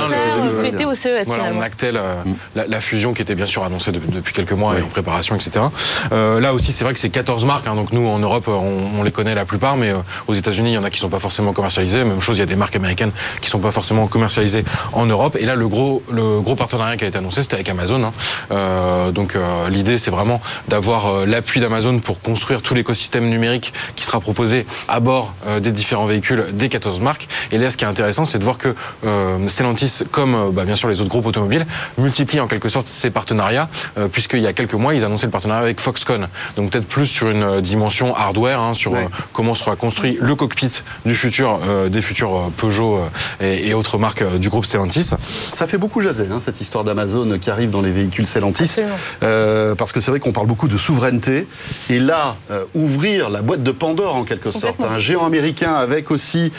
fêté 0.62 0.86
au 0.86 0.96
CES. 0.96 1.26
Voilà, 1.26 1.46
on 1.54 1.62
actait 1.62 1.92
la, 1.92 2.82
fusion 2.82 3.14
qui 3.14 3.22
était 3.22 3.36
bien 3.36 3.48
sûr 3.48 3.64
annoncée 3.64 3.92
depuis 3.92 4.34
quelques 4.34 4.52
mois 4.52 4.78
et 4.78 4.82
en 4.82 4.88
préparation, 4.88 5.36
etc. 5.36 5.66
Euh, 6.12 6.40
là 6.40 6.54
aussi, 6.54 6.72
c'est 6.72 6.84
vrai 6.84 6.94
que 6.94 7.00
c'est 7.00 7.10
14 7.10 7.46
marques. 7.46 7.68
Hein. 7.68 7.76
donc 7.76 7.92
nous, 7.92 8.06
en 8.08 8.20
Europe, 8.20 8.48
on, 8.48 9.04
les 9.04 9.12
connaît 9.12 9.36
la 9.36 9.46
plupart, 9.46 9.78
mais 9.78 9.92
euh, 9.92 10.00
aux 10.28 10.34
États-Unis, 10.34 10.72
il 10.72 10.74
y 10.74 10.78
en 10.78 10.84
a 10.84 10.90
qui 10.90 11.00
sont 11.00 11.10
pas 11.10 11.20
forcément 11.20 11.54
commercialisées. 11.54 12.04
Même 12.04 12.22
chose, 12.22 12.38
il 12.38 12.40
y 12.40 12.44
a 12.44 12.48
des 12.48 12.56
marques 12.56 12.76
américaines 12.76 13.12
qui 13.42 13.50
sont 13.50 13.60
pas 13.60 13.72
forcément 13.72 14.08
commercialisées 14.08 14.66
en 14.94 15.06
Europe. 15.06 15.38
Et 15.40 15.46
là, 15.46 15.56
le 15.56 15.68
gros, 15.68 15.95
le 16.12 16.42
gros 16.42 16.56
partenariat 16.56 16.98
qui 16.98 17.06
a 17.06 17.08
été 17.08 17.18
annoncé, 17.18 17.42
c'était 17.42 17.56
avec 17.56 17.70
Amazon. 17.70 18.04
Hein. 18.04 18.14
Euh, 18.52 19.12
donc 19.12 19.38
l'idée, 19.70 19.98
c'est 19.98 20.12
vraiment 20.12 20.42
d'avoir 20.68 21.26
l'appui 21.26 21.60
d'Amazon 21.60 22.00
pour 22.00 22.22
construire 22.22 22.62
tout 22.62 22.74
l'écosystème 22.74 23.30
numérique 23.30 23.74
qui 23.96 24.04
sera 24.04 24.20
proposé 24.20 24.66
à 24.88 25.00
bord 25.00 25.34
des 25.62 25.72
différents 25.72 26.06
véhicules 26.06 26.48
des 26.54 26.70
14 26.70 27.00
marques. 27.00 27.28
Et 27.52 27.58
là, 27.58 27.72
ce 27.72 27.78
qui 27.78 27.84
est 27.84 27.88
intéressant, 27.88 28.26
c'est 28.26 28.40
de 28.40 28.44
voir 28.44 28.58
que 28.58 28.76
euh, 29.06 29.48
Stellantis, 29.48 30.00
comme 30.12 30.36
euh, 30.36 30.52
bah, 30.52 30.64
bien 30.66 30.76
sûr 30.76 30.90
les 30.90 31.02
autres 31.02 31.10
groupes 31.10 31.26
automobiles, 31.26 31.66
multiplie 31.98 32.40
en 32.40 32.48
quelque 32.48 32.70
sorte 32.70 32.88
ses 32.88 33.10
partenariats, 33.10 33.70
euh, 33.98 34.08
puisqu'il 34.08 34.42
y 34.42 34.48
a 34.48 34.54
quelques 34.54 34.74
mois, 34.74 34.94
ils 34.94 35.04
annonçaient 35.04 35.28
le 35.28 35.32
partenariat 35.32 35.62
avec 35.62 35.80
Foxconn. 35.80 36.28
Donc 36.58 36.72
peut-être 36.72 36.88
plus 36.88 37.08
sur 37.08 37.30
une 37.30 37.62
dimension 37.62 38.16
hardware, 38.16 38.60
hein, 38.60 38.74
sur 38.74 38.94
comment 39.34 39.56
sera 39.56 39.76
construit 39.76 40.18
le 40.22 40.36
cockpit 40.36 40.84
du 41.06 41.16
futur, 41.16 41.60
des 41.90 42.02
futurs 42.02 42.52
Peugeot 42.58 43.02
et, 43.42 43.74
autres 43.74 43.98
marques 43.98 44.24
du 44.38 44.50
groupe 44.50 44.66
Stellantis. 44.66 45.12
Ça 45.54 45.68
fait 45.68 45.78
beaucoup 45.78 45.85
jaser, 46.02 46.28
hein, 46.32 46.40
cette 46.44 46.62
histoire 46.62 46.84
d'Amazon 46.84 47.38
qui 47.40 47.50
arrive 47.50 47.70
dans 47.70 47.82
les 47.82 47.92
véhicules 47.92 48.28
Stellantis. 48.28 48.76
parce 49.20 49.92
que 49.92 50.02
c'est 50.02 50.12
vrai 50.12 50.20
qu'on 50.20 50.34
parle 50.34 50.48
beaucoup 50.48 50.68
de 50.68 50.78
souveraineté. 50.78 51.48
Et 51.90 52.00
là, 52.00 52.36
ouvrir 52.74 53.30
la 53.30 53.42
boîte 53.42 53.64
de 53.64 53.72
Pandore 53.72 54.16
en 54.16 54.24
quelque 54.24 54.52
sorte, 54.52 54.82
un 54.82 55.00
géant 55.00 55.26
américain 55.26 55.74
avec 55.74 56.12
aussi 56.12 56.52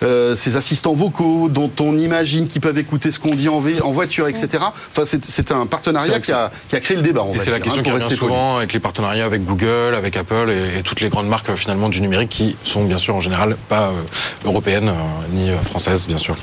ses 0.00 0.56
assistants 0.56 0.94
vocaux 0.94 1.48
dont 1.48 1.70
on 1.80 1.96
imagine 1.98 2.48
qu'ils 2.48 2.60
peuvent 2.60 2.78
écouter 2.78 3.12
ce 3.12 3.20
qu'on 3.20 3.34
dit 3.34 3.48
en, 3.48 3.60
voiture, 3.92 4.28
etc. 4.28 4.64
Enfin, 4.90 5.04
c'est 5.04 5.52
un 5.52 5.66
partenariat 5.66 6.20
qui 6.20 6.32
a, 6.32 6.50
créé 6.80 6.96
le 6.96 7.02
débat. 7.02 7.24
et 7.34 7.38
c'est 7.38 7.50
la 7.50 7.60
question 7.60 7.80
hein, 7.80 7.84
qui 7.84 7.90
revient 7.90 8.16
souvent 8.16 8.56
avec 8.56 8.72
les 8.72 8.80
partenariats 8.80 9.24
avec 9.24 9.44
Google, 9.44 9.94
avec 9.94 10.16
Apple 10.16 10.50
et, 10.50 10.82
toutes 10.82 11.00
les 11.00 11.08
grandes 11.08 11.28
marques 11.28 11.50
euh, 11.50 11.56
finalement 11.56 11.88
du 11.88 12.00
numérique 12.00 12.30
qui 12.30 12.56
sont 12.64 12.84
bien 12.84 12.98
sûr 12.98 13.14
en 13.14 13.20
général 13.20 13.56
pas 13.68 13.88
euh, 13.88 14.02
européennes 14.44 14.88
euh, 14.88 14.92
ni 15.32 15.50
françaises, 15.64 16.06
bien 16.06 16.18
sûr. 16.18 16.36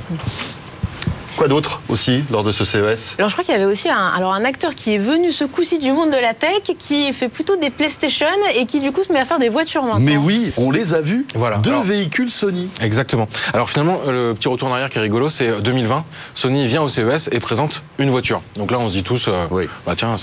Quoi 1.40 1.48
d'autre 1.48 1.80
aussi 1.88 2.26
lors 2.32 2.44
de 2.44 2.52
ce 2.52 2.66
CES 2.66 3.16
Alors 3.18 3.30
je 3.30 3.36
crois 3.36 3.46
qu'il 3.46 3.54
y 3.54 3.56
avait 3.56 3.64
aussi 3.64 3.88
un, 3.88 4.08
alors 4.14 4.34
un 4.34 4.44
acteur 4.44 4.76
qui 4.76 4.96
est 4.96 4.98
venu 4.98 5.32
ce 5.32 5.46
coup-ci 5.46 5.80
du 5.80 5.94
monde 5.94 6.10
de 6.10 6.18
la 6.18 6.34
tech, 6.34 6.64
qui 6.78 7.14
fait 7.14 7.30
plutôt 7.30 7.56
des 7.56 7.70
PlayStation 7.70 8.26
et 8.54 8.66
qui 8.66 8.82
du 8.82 8.92
coup 8.92 9.04
se 9.06 9.14
met 9.14 9.20
à 9.20 9.26
faire 9.26 9.40
des 9.40 9.48
voitures 9.48 9.84
maintenant. 9.84 10.00
Mais 10.02 10.18
oui, 10.18 10.52
on 10.58 10.70
les 10.70 10.94
a 10.94 11.00
vus. 11.00 11.26
Voilà. 11.36 11.60
Deux 11.60 11.82
véhicules 11.82 12.30
Sony. 12.30 12.70
Exactement. 12.82 13.30
Alors 13.54 13.70
finalement, 13.70 14.02
le 14.06 14.34
petit 14.34 14.50
retour 14.50 14.68
en 14.68 14.74
arrière 14.74 14.90
qui 14.90 14.98
est 14.98 15.02
rigolo, 15.02 15.30
c'est 15.30 15.62
2020. 15.62 16.04
Sony 16.36 16.68
vient 16.68 16.82
au 16.82 16.90
CES 16.90 17.30
et 17.32 17.40
présente 17.40 17.84
une 18.00 18.10
voiture. 18.10 18.42
Donc 18.56 18.72
là, 18.72 18.78
on 18.78 18.90
se 18.90 18.94
dit 18.94 19.04
tous, 19.04 19.30
euh, 19.30 19.46
oui. 19.50 19.70
bah 19.86 19.94
tiens, 19.96 20.16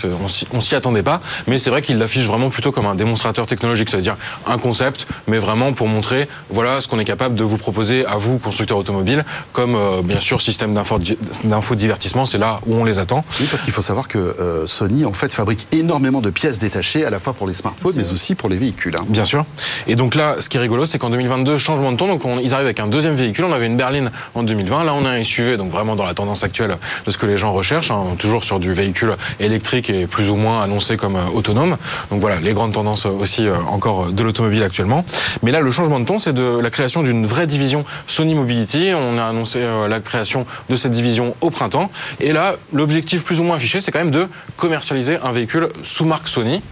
on 0.53 0.61
s'y 0.61 0.75
attendait 0.75 1.03
pas. 1.03 1.23
Mais 1.47 1.59
c'est 1.59 1.71
vrai 1.71 1.81
qu'il 1.81 1.97
l'affiche 1.97 2.27
vraiment 2.27 2.51
plutôt 2.51 2.73
comme 2.73 2.85
un 2.85 2.95
démonstrateur 2.95 3.47
technologique, 3.47 3.89
c'est-à-dire 3.89 4.17
un 4.47 4.59
concept, 4.59 5.07
mais 5.29 5.39
vraiment 5.39 5.73
pour 5.73 5.89
montrer, 5.89 6.29
voilà 6.51 6.83
ce 6.83 6.89
qu'on 6.89 6.99
est 6.99 7.07
capable 7.07 7.37
de 7.37 7.43
vous 7.43 7.57
proposer 7.57 8.05
à 8.05 8.17
vous, 8.17 8.37
constructeurs 8.37 8.77
automobiles, 8.77 9.25
comme 9.55 9.77
euh, 9.77 10.03
bien 10.03 10.21
sûr 10.21 10.43
système 10.43 10.75
d'information 10.75 11.06
d'infodivertissement, 11.45 12.27
c'est 12.27 12.39
là 12.39 12.61
où 12.67 12.75
on 12.75 12.85
les 12.85 12.99
attend. 12.99 13.25
Oui, 13.41 13.47
parce 13.51 13.63
qu'il 13.63 13.73
faut 13.73 13.83
savoir 13.83 14.09
que 14.09 14.19
euh, 14.19 14.67
Sony, 14.67 15.05
en 15.05 15.13
fait, 15.13 15.33
fabrique 15.33 15.67
énormément 15.73 16.21
de 16.21 16.31
pièces 16.31 16.59
détachées, 16.59 17.05
à 17.05 17.11
la 17.11 17.21
fois 17.21 17.33
pour 17.33 17.47
les 17.47 17.55
smartphones, 17.55 17.95
mais 17.97 18.13
aussi 18.13 18.35
pour 18.35 18.49
les 18.49 18.57
véhicules. 18.57 18.97
Hein. 18.97 19.05
Bien 19.09 19.25
sûr. 19.25 19.45
Et 19.87 19.97
donc 19.97 20.15
là, 20.15 20.37
ce 20.41 20.49
qui 20.49 20.57
est 20.57 20.61
rigolo, 20.61 20.87
c'est 20.87 20.99
qu'en 20.99 21.11
2022, 21.11 21.59
changement 21.59 21.93
de 21.93 21.97
ton, 21.97 22.09
donc 22.09 22.23
ils 22.43 22.55
arrivent 22.55 22.67
avec 22.67 22.81
un 22.81 22.87
deuxième 22.87 23.15
véhicule. 23.15 23.45
On 23.45 23.53
avait 23.53 23.67
une 23.67 23.77
berline 23.77 24.11
en 24.35 24.43
2020, 24.43 24.85
là 24.85 24.95
on 24.95 25.05
a 25.05 25.11
un 25.11 25.25
SUV, 25.25 25.57
donc 25.57 25.71
vraiment 25.71 25.97
dans 25.97 26.05
la 26.05 26.15
tendance 26.15 26.45
actuelle 26.45 26.79
de 27.05 27.11
ce 27.11 27.19
que 27.19 27.27
les 27.27 27.37
gens 27.37 27.53
recherchent, 27.53 27.91
hein, 27.91 28.17
toujours 28.19 28.45
sur 28.45 28.59
du 28.59 28.73
véhicule 28.73 29.17
électrique 29.41 29.91
et 29.91 30.07
plus 30.07 30.31
ou 30.31 30.37
moins 30.37 30.63
annoncé 30.63 30.97
comme 30.97 31.17
euh, 31.17 31.27
autonome. 31.33 31.77
Donc 32.11 32.21
voilà, 32.21 32.41
les 32.41 32.53
grandes 32.53 32.73
tendances 32.73 33.07
aussi 33.07 33.47
euh, 33.47 33.57
encore 33.69 34.13
de 34.13 34.23
l'automobile 34.23 34.63
actuellement. 34.63 35.05
Mais 35.43 35.53
là, 35.53 35.61
le 35.61 35.71
changement 35.71 36.01
de 36.01 36.05
ton, 36.05 36.19
c'est 36.19 36.33
de 36.33 36.59
la 36.59 36.71
création 36.71 37.03
d'une 37.03 37.27
vraie 37.27 37.47
division 37.47 37.85
Sony 38.07 38.35
Mobility. 38.35 38.93
On 38.95 39.19
a 39.19 39.25
annoncé 39.25 39.61
la 39.89 40.01
création 40.01 40.47
de 40.69 40.77
cette 40.77 40.93
division 40.97 41.37
au 41.41 41.51
printemps. 41.51 41.91
Et 42.21 42.33
là, 42.33 42.57
l'objectif 42.73 43.25
plus 43.25 43.41
ou 43.41 43.45
moins 43.45 43.57
affiché, 43.57 43.81
c'est 43.81 43.93
quand 43.93 43.99
même 43.99 44.11
de 44.11 44.29
commercialiser 44.57 45.19
un 45.23 45.33
véhicule 45.33 45.69
sous 45.83 46.05
marque 46.05 46.29
Sony. 46.29 46.63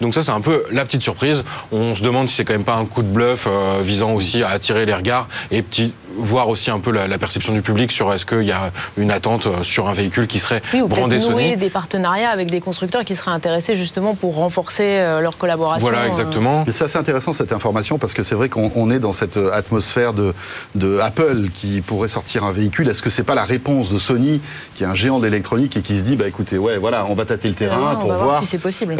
Donc 0.00 0.14
ça, 0.14 0.22
c'est 0.22 0.30
un 0.30 0.40
peu 0.40 0.64
la 0.70 0.84
petite 0.84 1.02
surprise. 1.02 1.42
On 1.72 1.94
se 1.94 2.02
demande 2.02 2.28
si 2.28 2.36
c'est 2.36 2.44
quand 2.44 2.54
même 2.54 2.64
pas 2.64 2.74
un 2.74 2.86
coup 2.86 3.02
de 3.02 3.08
bluff 3.08 3.46
euh, 3.46 3.80
visant 3.82 4.12
aussi 4.12 4.42
à 4.42 4.48
attirer 4.48 4.86
les 4.86 4.94
regards 4.94 5.28
et 5.50 5.62
petit, 5.62 5.92
voir 6.16 6.48
aussi 6.48 6.70
un 6.70 6.78
peu 6.78 6.90
la, 6.90 7.18
perception 7.18 7.52
du 7.52 7.60
public 7.60 7.92
sur 7.92 8.12
est-ce 8.14 8.24
qu'il 8.24 8.44
y 8.44 8.52
a 8.52 8.72
une 8.96 9.10
attente 9.10 9.46
euh, 9.46 9.62
sur 9.62 9.88
un 9.88 9.92
véhicule 9.92 10.26
qui 10.26 10.38
serait 10.38 10.62
oui, 10.72 10.80
ou 10.80 10.88
brandé 10.88 11.20
Sony. 11.20 11.56
des 11.56 11.68
partenariats 11.68 12.30
avec 12.30 12.50
des 12.50 12.60
constructeurs 12.60 13.04
qui 13.04 13.14
seraient 13.14 13.30
intéressés 13.30 13.76
justement 13.76 14.14
pour 14.14 14.36
renforcer 14.36 14.98
euh, 15.00 15.20
leur 15.20 15.36
collaboration. 15.36 15.86
Voilà, 15.86 16.06
exactement. 16.06 16.64
Mais 16.66 16.72
c'est 16.72 16.84
assez 16.84 16.96
intéressant 16.96 17.34
cette 17.34 17.52
information 17.52 17.98
parce 17.98 18.14
que 18.14 18.22
c'est 18.22 18.34
vrai 18.34 18.48
qu'on 18.48 18.90
est 18.90 18.98
dans 18.98 19.12
cette 19.12 19.36
atmosphère 19.36 20.14
de, 20.14 20.32
de 20.74 20.98
Apple 20.98 21.48
qui 21.54 21.82
pourrait 21.82 22.08
sortir 22.08 22.44
un 22.44 22.52
véhicule. 22.52 22.88
Est-ce 22.88 23.02
que 23.02 23.10
c'est 23.10 23.22
pas 23.22 23.34
la 23.34 23.44
réponse 23.44 23.90
de 23.90 23.98
Sony, 23.98 24.40
qui 24.74 24.84
est 24.84 24.86
un 24.86 24.94
géant 24.94 25.18
d'électronique 25.18 25.76
et 25.76 25.82
qui 25.82 25.98
se 25.98 26.04
dit, 26.04 26.16
bah 26.16 26.26
écoutez, 26.26 26.56
ouais, 26.56 26.78
voilà, 26.78 27.04
on 27.06 27.14
va 27.14 27.26
tâter 27.26 27.48
le 27.48 27.54
terrain 27.54 27.96
pour 27.96 28.12
voir, 28.14 28.40
si 28.40 28.46
c'est 28.46 28.58
possible 28.58 28.96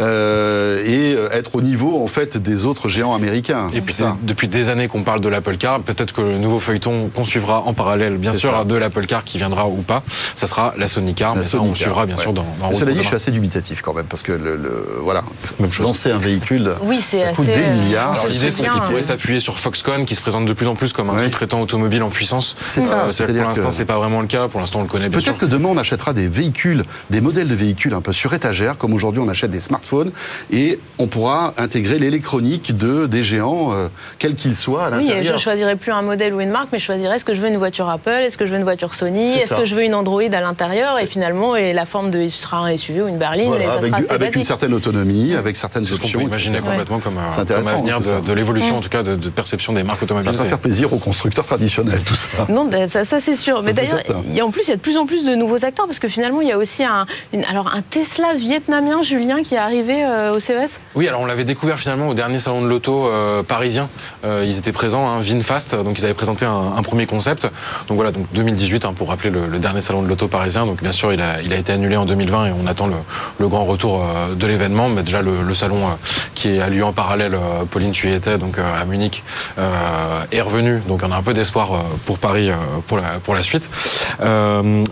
et 0.91 1.15
euh, 1.15 1.29
être 1.31 1.55
au 1.55 1.61
niveau 1.61 2.03
en 2.03 2.07
fait 2.07 2.37
des 2.37 2.65
autres 2.65 2.89
géants 2.89 3.13
américains. 3.13 3.69
Et 3.73 3.81
puis 3.81 3.93
ça. 3.93 4.17
depuis 4.23 4.47
des 4.47 4.69
années 4.69 4.87
qu'on 4.87 5.03
parle 5.03 5.21
de 5.21 5.29
l'Apple 5.29 5.57
Car, 5.57 5.79
peut-être 5.79 6.13
que 6.13 6.21
le 6.21 6.37
nouveau 6.37 6.59
feuilleton 6.59 7.09
qu'on 7.09 7.25
suivra 7.25 7.61
en 7.61 7.73
parallèle, 7.73 8.17
bien 8.17 8.33
sûr, 8.33 8.65
de 8.65 8.75
l'Apple 8.75 9.05
Car 9.05 9.23
qui 9.23 9.37
viendra 9.37 9.67
ou 9.67 9.81
pas. 9.81 10.03
Ça 10.35 10.47
sera 10.47 10.73
la 10.77 10.87
Sony 10.87 11.13
Car, 11.13 11.35
mais 11.35 11.43
ça, 11.43 11.59
on 11.59 11.73
suivra 11.75 12.05
bien 12.05 12.17
sûr 12.17 12.33
dans, 12.33 12.45
dans 12.59 12.73
Cela 12.73 12.91
dit, 12.91 12.99
je 13.01 13.07
suis 13.07 13.15
assez 13.15 13.31
dubitatif 13.31 13.81
quand 13.81 13.93
même, 13.93 14.05
parce 14.05 14.23
que 14.23 14.33
le, 14.33 14.99
voilà, 15.01 15.23
même 15.59 15.71
chose. 15.71 15.85
lancer 15.85 16.11
un 16.11 16.17
véhicule, 16.17 16.73
oui, 16.83 17.01
ça 17.01 17.33
coûte 17.33 17.45
des 17.45 17.55
milliards. 17.55 18.13
Alors 18.13 18.27
l'idée, 18.27 18.51
c'est 18.51 18.63
qu'il 18.63 18.81
pourrait 18.81 19.03
s'appuyer 19.03 19.39
sur 19.39 19.59
Foxconn, 19.59 20.05
qui 20.05 20.15
se 20.15 20.21
présente 20.21 20.45
de 20.45 20.53
plus 20.53 20.67
en 20.67 20.75
plus 20.75 20.93
comme 20.93 21.09
un 21.09 21.23
sous-traitant 21.23 21.61
automobile 21.61 22.03
en 22.03 22.09
puissance. 22.09 22.55
C'est 22.69 22.81
ça. 22.81 23.05
Euh, 23.07 23.25
pour 23.25 23.47
l'instant, 23.47 23.71
c'est 23.71 23.85
pas 23.85 23.97
vraiment 23.97 24.21
le 24.21 24.27
cas. 24.27 24.47
Pour 24.47 24.59
l'instant, 24.59 24.79
on 24.79 24.83
le 24.83 24.89
connaît 24.89 25.09
Peut-être 25.09 25.37
que 25.37 25.45
demain, 25.45 25.69
on 25.69 25.77
achètera 25.77 26.13
des 26.13 26.27
véhicules, 26.27 26.83
des 27.09 27.21
modèles 27.21 27.47
de 27.47 27.55
véhicules 27.55 27.93
un 27.93 28.01
peu 28.01 28.13
sur 28.13 28.33
étagère, 28.33 28.77
comme 28.77 28.93
aujourd'hui, 28.93 29.21
on 29.21 29.29
achète 29.29 29.51
des 29.51 29.59
smartphones, 29.59 30.11
et 30.51 30.79
on 31.01 31.07
pourra 31.07 31.53
intégrer 31.57 31.97
l'électronique 31.99 32.77
de 32.77 33.07
des 33.07 33.23
géants, 33.23 33.73
euh, 33.73 33.87
quels 34.19 34.35
qu'ils 34.35 34.55
soient, 34.55 34.85
à 34.85 34.89
l'intérieur. 34.91 35.17
Oui, 35.21 35.29
je 35.33 35.37
choisirai 35.37 35.75
plus 35.75 35.91
un 35.91 36.01
modèle 36.01 36.33
ou 36.33 36.41
une 36.41 36.51
marque, 36.51 36.69
mais 36.71 36.79
je 36.79 36.85
choisirai 36.85 37.15
est-ce 37.15 37.25
que 37.25 37.33
je 37.33 37.41
veux 37.41 37.47
une 37.47 37.57
voiture 37.57 37.89
Apple, 37.89 38.09
est-ce 38.09 38.37
que 38.37 38.45
je 38.45 38.51
veux 38.51 38.57
une 38.57 38.63
voiture 38.63 38.93
Sony, 38.93 39.33
est-ce 39.33 39.55
que 39.55 39.65
je 39.65 39.75
veux 39.75 39.83
une 39.83 39.95
Android 39.95 40.21
à 40.21 40.41
l'intérieur, 40.41 40.99
et 40.99 41.07
finalement, 41.07 41.55
et 41.55 41.73
la 41.73 41.85
forme 41.85 42.11
de 42.11 42.27
ce 42.27 42.41
sera 42.41 42.59
un 42.59 42.77
SUV 42.77 43.01
ou 43.01 43.07
une 43.07 43.17
berline, 43.17 43.53
et 43.55 43.65
ça 43.65 43.73
avec, 43.73 43.93
sera 44.03 44.13
avec 44.13 44.35
une 44.35 44.43
certaine 44.43 44.73
autonomie, 44.73 45.33
avec 45.33 45.57
certaines 45.57 45.91
options. 45.91 46.19
On 46.19 46.23
peut 46.23 46.27
imaginer 46.27 46.59
complètement 46.59 46.99
comme, 46.99 47.17
euh, 47.17 47.45
comme 47.45 47.67
avenir 47.67 47.99
de, 47.99 48.33
l'évolution, 48.33 48.77
en 48.77 48.81
tout 48.81 48.89
cas, 48.89 49.03
de, 49.03 49.29
perception 49.29 49.73
des 49.73 49.83
marques 49.83 50.03
automobiles. 50.03 50.35
Ça 50.35 50.43
va 50.43 50.49
faire 50.49 50.59
plaisir 50.59 50.93
aux 50.93 50.97
constructeurs 50.97 51.45
traditionnels, 51.45 52.03
tout 52.03 52.15
ça. 52.15 52.45
Non, 52.49 52.65
ben, 52.65 52.87
ça, 52.87 53.03
c'est 53.19 53.35
sûr. 53.35 53.63
Mais 53.63 53.73
d'ailleurs, 53.73 53.99
en 54.41 54.51
plus, 54.51 54.63
il 54.63 54.69
y 54.69 54.73
a 54.73 54.75
de 54.75 54.81
plus 54.81 54.97
en 54.97 55.05
plus 55.05 55.25
de 55.25 55.33
nouveaux 55.35 55.65
acteurs, 55.65 55.87
parce 55.87 55.99
que 55.99 56.07
finalement, 56.07 56.41
il 56.41 56.47
y 56.47 56.51
a 56.51 56.57
aussi 56.57 56.83
un, 56.83 57.05
alors, 57.49 57.73
un 57.75 57.81
Tesla 57.81 58.33
vietnamien, 58.35 59.01
Julien, 59.01 59.41
qui 59.41 59.55
est 59.55 59.59
arrivé 59.59 60.03
euh, 60.03 60.35
au 60.35 60.39
CES. 60.39 60.70
Oui, 60.93 61.07
alors 61.07 61.21
on 61.21 61.25
l'avait 61.25 61.45
découvert 61.45 61.79
finalement 61.79 62.09
au 62.09 62.13
dernier 62.13 62.39
salon 62.39 62.61
de 62.61 62.67
l'auto 62.67 63.07
euh, 63.07 63.43
parisien. 63.43 63.87
ils 64.25 64.57
étaient 64.57 64.73
présents, 64.73 65.07
hein, 65.07 65.21
VinFast, 65.21 65.73
donc 65.73 65.97
ils 65.97 66.03
avaient 66.03 66.13
présenté 66.13 66.45
un, 66.45 66.81
premier 66.83 67.05
concept. 67.05 67.43
Donc 67.87 67.95
voilà, 67.95 68.11
donc 68.11 68.25
2018, 68.33 68.83
hein, 68.83 68.93
pour 68.93 69.07
rappeler 69.07 69.29
le, 69.29 69.59
dernier 69.59 69.79
salon 69.79 70.01
de 70.01 70.07
l'auto 70.07 70.27
parisien. 70.27 70.65
Donc 70.65 70.81
bien 70.81 70.91
sûr, 70.91 71.13
il 71.13 71.21
a, 71.21 71.39
été 71.41 71.71
annulé 71.71 71.95
en 71.95 72.05
2020 72.05 72.47
et 72.47 72.51
on 72.51 72.67
attend 72.67 72.87
le, 72.87 73.47
grand 73.47 73.63
retour 73.63 74.03
de 74.35 74.47
l'événement. 74.47 74.89
Mais 74.89 75.03
déjà, 75.03 75.21
le, 75.21 75.53
salon 75.53 75.97
qui 76.35 76.59
a 76.59 76.67
lieu 76.67 76.83
en 76.83 76.91
parallèle, 76.91 77.37
Pauline, 77.69 77.91
tu 77.91 78.09
y 78.09 78.13
étais, 78.13 78.37
donc 78.37 78.57
à 78.57 78.83
Munich, 78.85 79.23
est 79.57 80.41
revenu. 80.41 80.81
Donc 80.87 81.01
on 81.05 81.11
a 81.11 81.15
un 81.15 81.23
peu 81.23 81.33
d'espoir 81.33 81.85
pour 82.05 82.19
Paris 82.19 82.49
pour 82.87 83.35
la, 83.35 83.43
suite. 83.43 83.69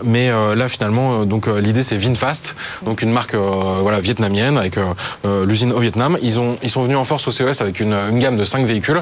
mais 0.04 0.32
là, 0.56 0.68
finalement, 0.70 1.26
donc 1.26 1.48
l'idée 1.48 1.84
c'est 1.84 1.98
VinFast, 1.98 2.56
donc 2.84 3.02
une 3.02 3.12
marque 3.12 3.36
voilà 3.36 4.00
vietnamienne 4.00 4.58
avec 4.58 4.78
au 5.64 5.80
Vietnam. 5.80 6.18
Ils 6.22 6.40
ont 6.40 6.58
ils 6.64 6.70
sont 6.70 6.84
venus 6.84 6.98
en 6.98 7.04
force 7.04 7.28
au 7.28 7.32
CES 7.32 7.62
avec 7.62 7.80
une, 7.80 7.94
une 7.94 8.20
gamme 8.20 8.38
de 8.38 8.46
5 8.46 8.66
véhicules. 8.66 9.02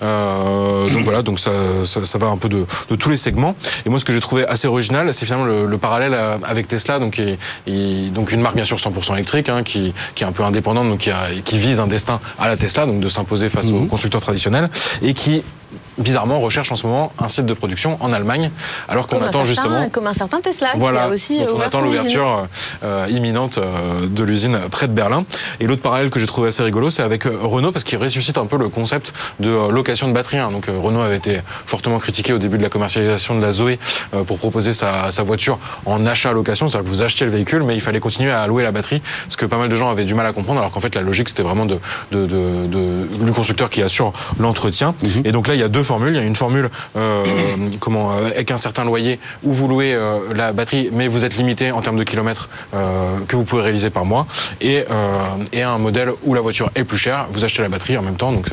donc 0.00 1.04
voilà, 1.04 1.22
donc 1.22 1.40
ça, 1.40 1.50
ça, 1.84 2.18
va 2.18 2.28
un 2.28 2.36
peu 2.36 2.48
de, 2.48 2.64
de, 2.90 2.96
tous 2.96 3.10
les 3.10 3.16
segments. 3.16 3.54
Et 3.84 3.88
moi, 3.88 3.98
ce 3.98 4.04
que 4.04 4.12
j'ai 4.12 4.20
trouvé 4.20 4.46
assez 4.46 4.68
original, 4.68 5.12
c'est 5.12 5.24
finalement 5.24 5.46
le, 5.46 5.78
parallèle 5.78 6.16
avec 6.44 6.68
Tesla, 6.68 6.98
donc 6.98 7.18
et, 7.18 8.10
donc 8.10 8.32
une 8.32 8.40
marque 8.40 8.56
bien 8.56 8.64
sûr 8.64 8.76
100% 8.76 9.14
électrique, 9.14 9.48
hein, 9.48 9.62
qui, 9.62 9.92
qui 10.14 10.24
est 10.24 10.26
un 10.26 10.32
peu 10.32 10.44
indépendante, 10.44 10.88
donc 10.88 10.98
qui, 11.00 11.10
a, 11.10 11.28
qui 11.44 11.58
vise 11.58 11.80
un 11.80 11.86
destin 11.86 12.20
à 12.38 12.48
la 12.48 12.56
Tesla, 12.56 12.86
donc 12.86 13.00
de 13.00 13.08
s'imposer 13.08 13.48
face 13.48 13.66
aux 13.66 13.80
mhm. 13.80 13.88
constructeurs 13.88 14.20
traditionnels, 14.20 14.70
et 15.02 15.14
qui 15.14 15.42
bizarrement 15.98 16.40
recherche 16.40 16.72
en 16.72 16.76
ce 16.76 16.86
moment 16.86 17.12
un 17.18 17.28
site 17.28 17.46
de 17.46 17.54
production 17.54 17.96
en 18.00 18.12
Allemagne, 18.12 18.50
alors 18.88 19.06
qu'on 19.06 19.22
attend 19.22 19.44
justement 19.44 19.88
comme 19.90 20.06
un 20.06 20.14
certain 20.14 20.40
Tesla 20.40 20.70
voilà, 20.76 21.00
qui 21.00 21.06
a 21.06 21.08
aussi 21.10 21.40
on 21.54 21.60
attend 21.60 21.80
l'ouverture 21.80 22.46
euh, 22.82 23.06
imminente 23.10 23.58
euh, 23.58 24.06
de 24.06 24.24
l'usine 24.24 24.58
près 24.70 24.88
de 24.88 24.92
Berlin. 24.92 25.24
Et 25.60 25.66
l'autre 25.66 25.82
parallèle 25.82 26.10
que 26.10 26.18
j'ai 26.18 26.26
trouvé 26.26 26.48
assez 26.48 26.62
rigolo, 26.62 26.90
c'est 26.90 27.02
avec 27.02 27.26
euh, 27.26 27.36
Renault 27.42 27.72
parce 27.72 27.84
qu'il 27.84 27.98
ressuscite 27.98 28.38
un 28.38 28.46
peu 28.46 28.56
le 28.56 28.68
concept 28.68 29.12
de 29.40 29.70
location 29.70 30.08
de 30.08 30.12
batterie. 30.12 30.38
Hein. 30.38 30.50
Donc 30.50 30.66
Renault 30.66 31.00
avait 31.00 31.16
été 31.16 31.40
fortement 31.66 31.98
critiqué 31.98 32.32
au 32.32 32.38
début 32.38 32.58
de 32.58 32.62
la 32.62 32.68
commercialisation 32.68 33.36
de 33.36 33.42
la 33.42 33.52
Zoé 33.52 33.78
pour 34.26 34.38
proposer 34.38 34.72
sa, 34.72 35.10
sa 35.10 35.22
voiture 35.22 35.58
en 35.86 36.06
achat-location, 36.06 36.68
c'est-à-dire 36.68 36.90
que 36.90 36.94
vous 36.94 37.02
achetiez 37.02 37.26
le 37.26 37.32
véhicule, 37.32 37.62
mais 37.62 37.74
il 37.74 37.80
fallait 37.80 38.00
continuer 38.00 38.30
à 38.30 38.46
louer 38.46 38.62
la 38.62 38.72
batterie, 38.72 39.02
ce 39.28 39.36
que 39.36 39.46
pas 39.46 39.56
mal 39.56 39.68
de 39.68 39.76
gens 39.76 39.90
avaient 39.90 40.04
du 40.04 40.14
mal 40.14 40.26
à 40.26 40.32
comprendre, 40.32 40.60
alors 40.60 40.70
qu'en 40.72 40.80
fait 40.80 40.94
la 40.94 41.00
logique 41.00 41.28
c'était 41.28 41.42
vraiment 41.42 41.66
de, 41.66 41.78
de, 42.12 42.26
de, 42.26 42.66
de, 42.66 43.24
du 43.24 43.32
constructeur 43.32 43.70
qui 43.70 43.82
assure 43.82 44.12
l'entretien. 44.38 44.94
Mhm. 45.02 45.22
Et 45.24 45.32
donc 45.32 45.48
là 45.48 45.54
il 45.54 45.60
y 45.60 45.62
a 45.62 45.68
deux 45.68 45.83
il 46.08 46.16
y 46.16 46.18
a 46.18 46.22
une 46.22 46.36
formule 46.36 46.70
euh, 46.96 47.24
comment, 47.80 48.12
euh, 48.12 48.26
avec 48.26 48.50
un 48.50 48.58
certain 48.58 48.84
loyer 48.84 49.18
où 49.42 49.52
vous 49.52 49.68
louez 49.68 49.94
euh, 49.94 50.32
la 50.34 50.52
batterie, 50.52 50.90
mais 50.92 51.08
vous 51.08 51.24
êtes 51.24 51.36
limité 51.36 51.72
en 51.72 51.82
termes 51.82 51.96
de 51.96 52.04
kilomètres 52.04 52.48
que 53.28 53.36
vous 53.36 53.44
pouvez 53.44 53.62
réaliser 53.62 53.90
par 53.90 54.04
mois. 54.04 54.26
Et, 54.60 54.84
et 55.52 55.62
un 55.62 55.78
modèle 55.78 56.10
où 56.24 56.34
la 56.34 56.40
voiture 56.40 56.70
est 56.74 56.84
plus 56.84 56.98
chère, 56.98 57.26
vous 57.32 57.44
achetez 57.44 57.62
la 57.62 57.68
batterie 57.68 57.96
en 57.96 58.02
même 58.02 58.16
temps. 58.16 58.32
Donc 58.32 58.48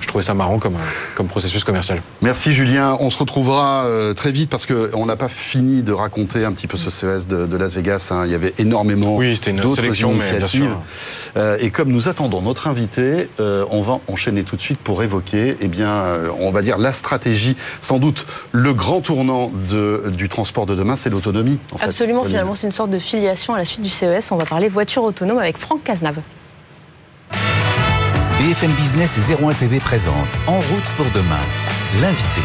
je 0.00 0.06
trouvais 0.06 0.22
ça 0.22 0.34
marrant 0.34 0.58
comme, 0.58 0.76
comme 1.14 1.28
processus 1.28 1.64
commercial. 1.64 2.02
Merci 2.22 2.52
Julien. 2.52 2.96
On 3.00 3.10
se 3.10 3.18
retrouvera 3.18 3.86
très 4.16 4.32
vite 4.32 4.50
parce 4.50 4.66
qu'on 4.66 5.06
n'a 5.06 5.16
pas 5.16 5.28
fini 5.28 5.82
de 5.82 5.92
raconter 5.92 6.44
un 6.44 6.52
petit 6.52 6.66
peu 6.66 6.76
ce 6.76 6.90
CES 6.90 7.26
de, 7.26 7.56
Las 7.56 7.74
Vegas. 7.74 8.10
Hein. 8.10 8.24
Il 8.26 8.32
y 8.32 8.34
avait 8.34 8.54
énormément 8.58 9.16
oui, 9.16 9.38
une 9.46 9.60
d'autres 9.60 9.84
initiatives. 9.84 10.74
et 11.60 11.70
comme 11.70 11.90
nous 11.90 12.08
attendons 12.08 12.42
notre 12.42 12.68
invité, 12.68 13.28
on 13.38 13.82
va 13.82 14.00
enchaîner 14.08 14.42
tout 14.42 14.56
de 14.56 14.62
suite 14.62 14.80
pour 14.80 15.02
évoquer, 15.02 15.56
eh 15.60 15.68
bien, 15.68 16.04
on 16.38 16.50
va 16.50 16.62
dire 16.62 16.69
la 16.78 16.92
stratégie, 16.92 17.56
sans 17.80 17.98
doute 17.98 18.26
le 18.52 18.72
grand 18.72 19.00
tournant 19.00 19.50
de, 19.70 20.12
du 20.16 20.28
transport 20.28 20.66
de 20.66 20.74
demain, 20.74 20.96
c'est 20.96 21.10
l'autonomie. 21.10 21.58
Absolument, 21.80 22.24
finalement, 22.24 22.54
c'est 22.54 22.66
une 22.66 22.72
sorte 22.72 22.90
de 22.90 22.98
filiation 22.98 23.54
à 23.54 23.58
la 23.58 23.64
suite 23.64 23.82
du 23.82 23.90
CES. 23.90 24.30
On 24.30 24.36
va 24.36 24.44
parler 24.44 24.68
voiture 24.68 25.02
autonome 25.02 25.38
avec 25.38 25.56
Franck 25.56 25.84
Cazenave. 25.84 26.20
BFM 28.40 28.70
Business 28.72 29.18
et 29.18 29.44
01 29.44 29.52
TV 29.52 29.78
présente 29.78 30.14
En 30.46 30.54
route 30.54 30.88
pour 30.96 31.06
demain, 31.14 31.40
l'invité. 32.00 32.40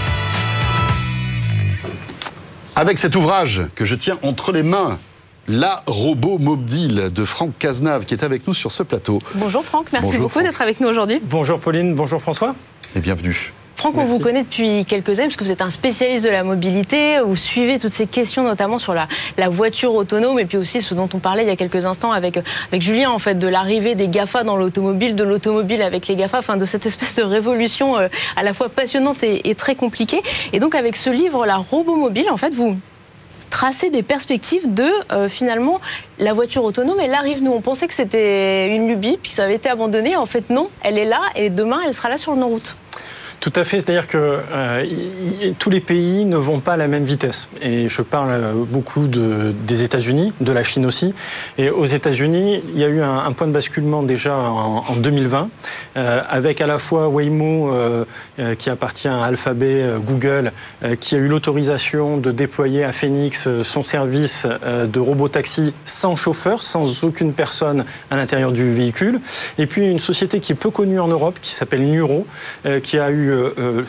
Avec 2.76 3.00
cet 3.00 3.16
ouvrage 3.16 3.64
que 3.76 3.86
je 3.86 3.96
tiens 3.96 4.20
entre 4.22 4.52
les 4.52 4.64
mains, 4.64 5.00
la 5.48 5.84
robot 5.88 6.38
mobile 6.38 7.10
de 7.14 7.24
Franck 7.24 7.58
Cazenave 7.58 8.06
qui 8.06 8.14
est 8.14 8.24
avec 8.24 8.48
nous 8.48 8.54
sur 8.54 8.72
ce 8.72 8.84
plateau. 8.84 9.20
Bonjour 9.36 9.64
Franck, 9.64 9.94
merci 9.94 10.18
beaucoup 10.18 10.42
d'être 10.42 10.62
avec 10.62 10.82
nous 10.82 10.88
aujourd'hui. 10.90 11.22
Bonjour 11.24 11.60
Pauline, 11.60 11.96
bonjour 11.96 12.22
François. 12.22 12.56
Et 12.96 13.00
bienvenue. 13.00 13.54
Franck, 13.76 13.98
on 13.98 14.06
vous 14.06 14.20
connaît 14.20 14.44
depuis 14.44 14.86
quelques 14.86 15.20
années, 15.20 15.28
puisque 15.28 15.44
vous 15.44 15.52
êtes 15.52 15.62
un 15.62 15.70
spécialiste 15.70 16.24
de 16.24 16.30
la 16.30 16.44
mobilité, 16.44 17.20
vous 17.20 17.36
suivez 17.36 17.78
toutes 17.78 17.92
ces 17.92 18.08
questions, 18.08 18.44
notamment 18.44 18.80
sur 18.80 18.94
la, 18.94 19.08
voiture 19.50 19.94
autonome, 19.94 20.40
et 20.40 20.46
puis 20.46 20.58
aussi 20.58 20.82
ce 20.82 20.94
dont 20.94 21.10
on 21.14 21.20
parlait 21.20 21.44
il 21.44 21.48
y 21.48 21.52
a 21.52 21.58
quelques 21.58 21.86
instants 21.86 22.14
avec, 22.14 22.40
avec 22.72 22.82
Julien, 22.82 23.10
en 23.10 23.20
fait, 23.20 23.36
de 23.36 23.48
l'arrivée 23.48 23.96
des 23.96 24.08
GAFA 24.08 24.44
dans 24.44 24.56
l'automobile, 24.56 25.16
de 25.16 25.24
l'automobile 25.26 25.82
avec 25.82 26.08
les 26.08 26.16
GAFA, 26.16 26.40
enfin 26.40 26.56
de 26.56 26.66
cette 26.66 26.86
espèce 26.86 27.16
de 27.16 27.24
révolution 27.24 27.98
euh, 27.98 28.08
à 28.38 28.44
la 28.44 28.54
fois 28.54 28.70
passionnante 28.70 29.24
et, 29.24 29.56
très 29.56 29.76
compliquée. 29.76 30.22
Et 30.54 30.60
donc 30.60 30.74
avec 30.74 30.96
ce 30.96 31.10
livre, 31.10 31.46
La 31.46 31.58
robot 31.58 31.98
mobile, 31.98 32.30
en 32.32 32.38
fait, 32.38 32.56
vous 32.56 32.78
tracez 33.50 33.90
des 33.90 34.04
perspectives 34.04 34.74
de 34.74 34.90
euh, 35.12 35.30
finalement 35.30 35.82
la 36.18 36.34
voiture 36.34 36.64
autonome. 36.64 37.00
Elle 37.02 37.14
arrive, 37.14 37.44
nous 37.44 37.52
on 37.52 37.62
pensait 37.62 37.88
que 37.88 37.94
c'était 37.94 38.74
une 38.74 38.88
lubie, 38.88 39.18
puis 39.22 39.32
ça 39.32 39.44
avait 39.44 39.56
été 39.56 39.70
abandonné. 39.70 40.16
En 40.16 40.26
fait 40.26 40.50
non, 40.50 40.70
elle 40.82 40.98
est 40.98 41.06
là 41.06 41.22
et 41.36 41.50
demain 41.50 41.82
elle 41.86 41.94
sera 41.94 42.10
là 42.10 42.18
sur 42.18 42.36
nos 42.36 42.48
routes. 42.48 42.76
Tout 43.40 43.54
à 43.56 43.64
fait, 43.64 43.82
c'est-à-dire 43.82 44.08
que 44.08 44.40
euh, 44.52 44.86
tous 45.60 45.70
les 45.70 45.80
pays 45.80 46.26
ne 46.26 46.38
vont 46.38 46.60
pas 46.60 46.74
à 46.74 46.78
la 46.78 46.88
même 46.88 47.04
vitesse. 47.04 47.48
Et 47.62 47.90
je 47.90 48.02
parle 48.02 48.30
euh, 48.32 48.54
beaucoup 48.56 49.08
de, 49.08 49.54
des 49.68 49.84
États-Unis, 49.84 50.34
de 50.42 50.52
la 50.52 50.64
Chine 50.64 50.86
aussi. 50.86 51.14
Et 51.58 51.70
aux 51.70 51.86
États-Unis, 51.86 52.64
il 52.74 52.80
y 52.80 52.84
a 52.84 52.88
eu 52.88 53.02
un, 53.02 53.32
point 53.34 53.48
de 53.48 53.52
basculement 53.52 54.04
déjà 54.04 54.36
en, 54.36 54.96
2020, 54.96 55.50
euh, 55.98 56.22
avec 56.28 56.62
à 56.62 56.68
la 56.68 56.80
fois 56.80 57.10
Waymo, 57.10 57.72
qui 58.58 58.70
appartient 58.70 59.08
à 59.08 59.24
Alphabet, 59.24 59.86
Google, 60.06 60.52
qui 61.00 61.16
a 61.16 61.18
eu 61.18 61.28
l'autorisation 61.28 62.18
de 62.18 62.32
déployer 62.32 62.84
à 62.84 62.92
Phoenix 62.92 63.48
son 63.64 63.84
service 63.84 64.48
de 64.66 65.00
robot-taxi 65.00 65.74
sans 65.86 66.16
chauffeur, 66.16 66.64
sans 66.64 67.04
aucune 67.04 67.34
personne 67.34 67.86
à 68.10 68.16
l'intérieur 68.16 68.52
du 68.52 68.72
véhicule. 68.74 69.20
Et 69.58 69.66
puis 69.66 69.90
une 69.90 70.00
société 70.00 70.40
qui 70.40 70.54
est 70.54 70.56
peu 70.56 70.70
connue 70.70 71.00
en 71.00 71.08
Europe, 71.08 71.40
qui 71.42 71.54
s'appelle 71.54 71.86
Nuro, 71.90 72.26
qui 72.84 72.98
a 72.98 73.10
eu 73.10 73.25
euh, 73.30 73.84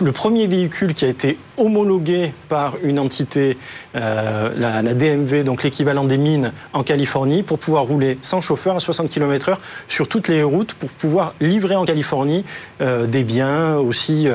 le, 0.00 0.12
premier 0.12 0.46
véhicule 0.46 0.94
qui 0.94 1.04
a 1.04 1.08
été 1.08 1.38
homologué 1.56 2.32
par 2.48 2.76
une 2.82 2.98
entité, 2.98 3.56
euh, 3.96 4.52
la, 4.56 4.82
DMV, 4.82 5.44
donc 5.44 5.62
l'équivalent 5.62 6.04
des 6.04 6.18
mines 6.18 6.52
en 6.72 6.82
Californie, 6.82 7.42
pour 7.42 7.58
pouvoir 7.58 7.84
rouler 7.84 8.18
sans 8.22 8.40
chauffeur 8.40 8.76
à 8.76 8.80
60 8.80 9.08
km/h 9.10 9.56
sur 9.88 10.08
toutes 10.08 10.28
les 10.28 10.42
routes, 10.42 10.74
pour 10.74 10.90
pouvoir 10.90 11.34
livrer 11.40 11.76
en 11.76 11.84
Californie 11.84 12.44
euh, 12.80 13.06
des 13.06 13.24
biens 13.24 13.76
aussi 13.76 14.28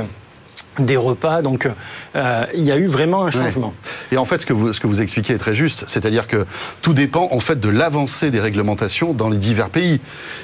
des 0.78 0.98
repas. 0.98 1.42
Donc, 1.42 1.68
euh, 2.16 2.44
il 2.54 2.64
y 2.64 2.72
a 2.72 2.78
eu 2.78 2.88
vraiment 2.88 3.26
un 3.26 3.32
changement. 3.32 3.74
Et 4.12 4.18
en 4.18 4.26
fait, 4.26 4.40
ce 4.40 4.46
que, 4.46 4.54
vous, 4.54 4.74
ce 4.74 4.80
que 4.80 4.88
vous 4.88 5.02
expliquez 5.02 5.34
est 5.34 5.40
très 5.40 5.54
juste. 5.54 5.86
C'est-à-dire 5.88 6.28
que 6.28 6.46
tout 6.82 6.94
dépend, 6.94 7.30
en 7.32 7.40
fait, 7.40 7.60
de 7.60 7.70
l'avancée 7.70 8.32
des 8.32 8.40
réglementations 8.40 9.14
dans 9.14 9.30
les 9.30 9.38
divers 9.38 9.70
pays. 9.70 10.00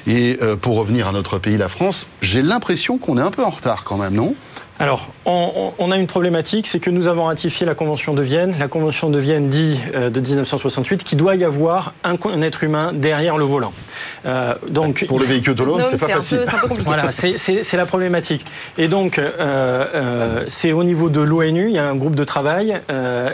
Et 0.06 0.38
euh, 0.42 0.56
pour 0.56 0.76
revenir 0.76 1.08
à 1.08 1.12
notre 1.12 1.38
pays, 1.38 1.56
la 1.56 1.68
France, 1.68 2.06
j'ai 2.20 2.42
l'impression 2.42 2.98
qu'on 2.98 3.18
est 3.18 3.22
un 3.22 3.30
peu 3.30 3.44
en 3.44 3.50
retard 3.50 3.84
quand 3.84 3.96
même, 3.96 4.14
non? 4.14 4.34
Alors, 4.78 5.08
on, 5.24 5.90
a 5.90 5.96
une 5.96 6.06
problématique, 6.06 6.66
c'est 6.66 6.80
que 6.80 6.90
nous 6.90 7.08
avons 7.08 7.24
ratifié 7.24 7.64
la 7.64 7.74
Convention 7.74 8.12
de 8.12 8.20
Vienne. 8.20 8.54
La 8.60 8.68
Convention 8.68 9.08
de 9.08 9.18
Vienne 9.18 9.48
dit 9.48 9.80
euh, 9.94 10.10
de 10.10 10.20
1968 10.20 11.02
qu'il 11.02 11.16
doit 11.16 11.34
y 11.34 11.44
avoir 11.44 11.94
un, 12.04 12.16
être 12.42 12.62
humain 12.62 12.92
derrière 12.92 13.38
le 13.38 13.46
volant. 13.46 13.72
Euh, 14.26 14.54
donc, 14.68 15.06
pour 15.08 15.18
le 15.18 15.24
véhicule 15.24 15.52
autonome, 15.52 15.82
c'est 15.88 15.98
pas 15.98 16.08
facile. 16.08 16.44
voilà, 16.84 17.10
c'est 17.10 17.76
la 17.76 17.86
problématique. 17.86 18.44
Et 18.76 18.88
donc, 18.88 19.18
euh, 19.18 20.44
c'est 20.48 20.72
au 20.72 20.84
niveau 20.84 21.08
de 21.08 21.22
l'ONU, 21.22 21.68
il 21.68 21.74
y 21.74 21.78
a 21.78 21.88
un 21.88 21.96
groupe 21.96 22.14
de 22.14 22.24
travail, 22.24 22.78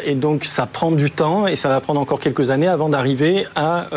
et 0.04 0.14
donc 0.14 0.44
ça 0.44 0.66
prend 0.66 0.92
du 0.92 1.10
temps 1.10 1.46
et 1.46 1.56
ça 1.56 1.68
va 1.68 1.80
prendre 1.80 2.00
encore 2.00 2.20
quelques 2.20 2.50
années 2.50 2.68
avant 2.68 2.88
d'arriver 2.88 3.46
à 3.56 3.88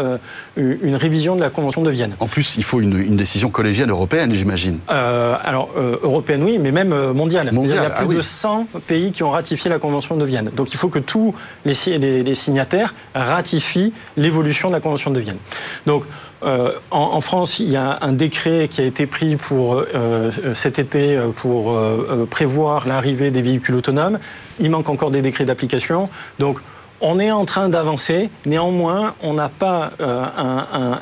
une 0.57 0.95
révision 0.95 1.35
de 1.35 1.41
la 1.41 1.49
Convention 1.49 1.83
de 1.83 1.91
Vienne. 1.91 2.15
En 2.19 2.27
plus, 2.27 2.55
il 2.57 2.63
faut 2.63 2.81
une, 2.81 2.99
une 2.99 3.15
décision 3.15 3.49
collégiale 3.49 3.89
européenne, 3.89 4.33
j'imagine. 4.33 4.79
alors, 4.87 5.69
européenne, 6.03 6.43
oui, 6.43 6.57
mais 6.57 6.71
même 6.71 6.93
mondiale 7.11 7.34
il 7.43 7.69
y 7.69 7.77
a 7.77 7.89
plus 7.89 8.07
ah 8.11 8.15
de 8.15 8.21
100 8.21 8.67
pays 8.87 9.11
qui 9.11 9.23
ont 9.23 9.29
ratifié 9.29 9.69
la 9.69 9.79
Convention 9.79 10.17
de 10.17 10.25
Vienne. 10.25 10.51
Donc 10.55 10.73
il 10.73 10.77
faut 10.77 10.89
que 10.89 10.99
tous 10.99 11.33
les, 11.65 11.73
signataires 12.35 12.93
ratifient 13.13 13.93
l'évolution 14.17 14.69
de 14.69 14.73
la 14.73 14.79
Convention 14.79 15.11
de 15.11 15.19
Vienne. 15.19 15.37
Donc 15.85 16.03
euh, 16.43 16.73
en, 16.91 17.21
France, 17.21 17.59
il 17.59 17.69
y 17.69 17.75
a 17.75 17.97
un 18.01 18.11
décret 18.11 18.67
qui 18.69 18.81
a 18.81 18.83
été 18.83 19.07
pris 19.07 19.35
pour 19.35 19.75
euh, 19.75 20.31
cet 20.53 20.79
été 20.79 21.19
pour 21.37 21.71
euh, 21.71 22.27
prévoir 22.29 22.87
l'arrivée 22.87 23.31
des 23.31 23.41
véhicules 23.41 23.75
autonomes. 23.75 24.19
Il 24.59 24.69
manque 24.69 24.89
encore 24.89 25.11
des 25.11 25.21
décrets 25.21 25.45
d'application. 25.45 26.09
Donc 26.39 26.59
on 27.01 27.19
est 27.19 27.31
en 27.31 27.45
train 27.45 27.69
d'avancer, 27.69 28.29
néanmoins, 28.45 29.15
on 29.21 29.33
n'a 29.33 29.49
pas 29.49 29.91
euh, 29.99 30.25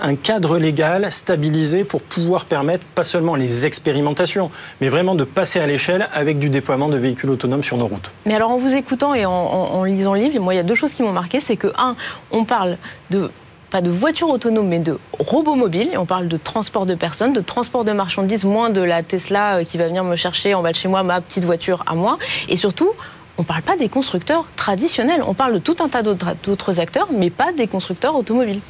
un, 0.01 0.15
cadre 0.15 0.57
légal 0.57 1.11
stabilisé 1.11 1.83
pour 1.83 2.01
pouvoir 2.01 2.45
permettre 2.45 2.83
pas 2.95 3.03
seulement 3.03 3.35
les 3.35 3.65
expérimentations, 3.65 4.51
mais 4.81 4.89
vraiment 4.89 5.15
de 5.15 5.23
passer 5.23 5.59
à 5.59 5.67
l'échelle 5.67 6.07
avec 6.13 6.39
du 6.39 6.49
déploiement 6.49 6.89
de 6.89 6.97
véhicules 6.97 7.29
autonomes 7.29 7.63
sur 7.63 7.77
nos 7.77 7.87
routes. 7.87 8.11
Mais 8.25 8.35
alors 8.35 8.51
en 8.51 8.57
vous 8.57 8.73
écoutant 8.73 9.13
et 9.13 9.25
en, 9.25 9.83
lisant 9.83 10.13
le 10.13 10.21
livre, 10.21 10.39
moi 10.39 10.53
il 10.53 10.57
y 10.57 10.59
a 10.59 10.63
deux 10.63 10.75
choses 10.75 10.93
qui 10.93 11.03
m'ont 11.03 11.11
marqué, 11.11 11.39
c'est 11.39 11.57
que 11.57 11.67
un, 11.77 11.95
on 12.31 12.45
parle 12.45 12.77
de 13.09 13.29
pas 13.69 13.81
de 13.81 13.89
voitures 13.89 14.29
autonomes, 14.29 14.67
mais 14.67 14.77
de 14.77 14.99
robots 15.17 15.55
mobiles. 15.55 15.97
On 15.97 16.05
parle 16.05 16.27
de 16.27 16.37
transport 16.37 16.85
de 16.85 16.93
personnes, 16.93 17.33
de 17.33 17.41
transport 17.41 17.83
de 17.83 17.91
marchandises, 17.91 18.45
moins 18.45 18.69
de 18.69 18.81
la 18.81 19.01
Tesla 19.01 19.55
euh, 19.55 19.63
qui 19.63 19.79
va 19.79 19.87
venir 19.87 20.03
me 20.03 20.15
chercher 20.15 20.53
en 20.53 20.61
bas 20.61 20.71
de 20.71 20.75
chez 20.75 20.87
moi 20.87 21.01
ma 21.01 21.21
petite 21.21 21.43
voiture 21.43 21.83
à 21.87 21.95
moi. 21.95 22.19
Et 22.49 22.55
surtout, 22.55 22.91
on 23.37 23.41
ne 23.41 23.47
parle 23.47 23.63
pas 23.63 23.77
des 23.77 23.89
constructeurs 23.89 24.45
traditionnels, 24.55 25.23
on 25.25 25.33
parle 25.33 25.53
de 25.53 25.59
tout 25.59 25.77
un 25.79 25.89
tas 25.89 26.03
d'autres 26.03 26.79
acteurs, 26.79 27.07
mais 27.11 27.29
pas 27.29 27.51
des 27.51 27.67
constructeurs 27.67 28.15
automobiles. 28.15 28.61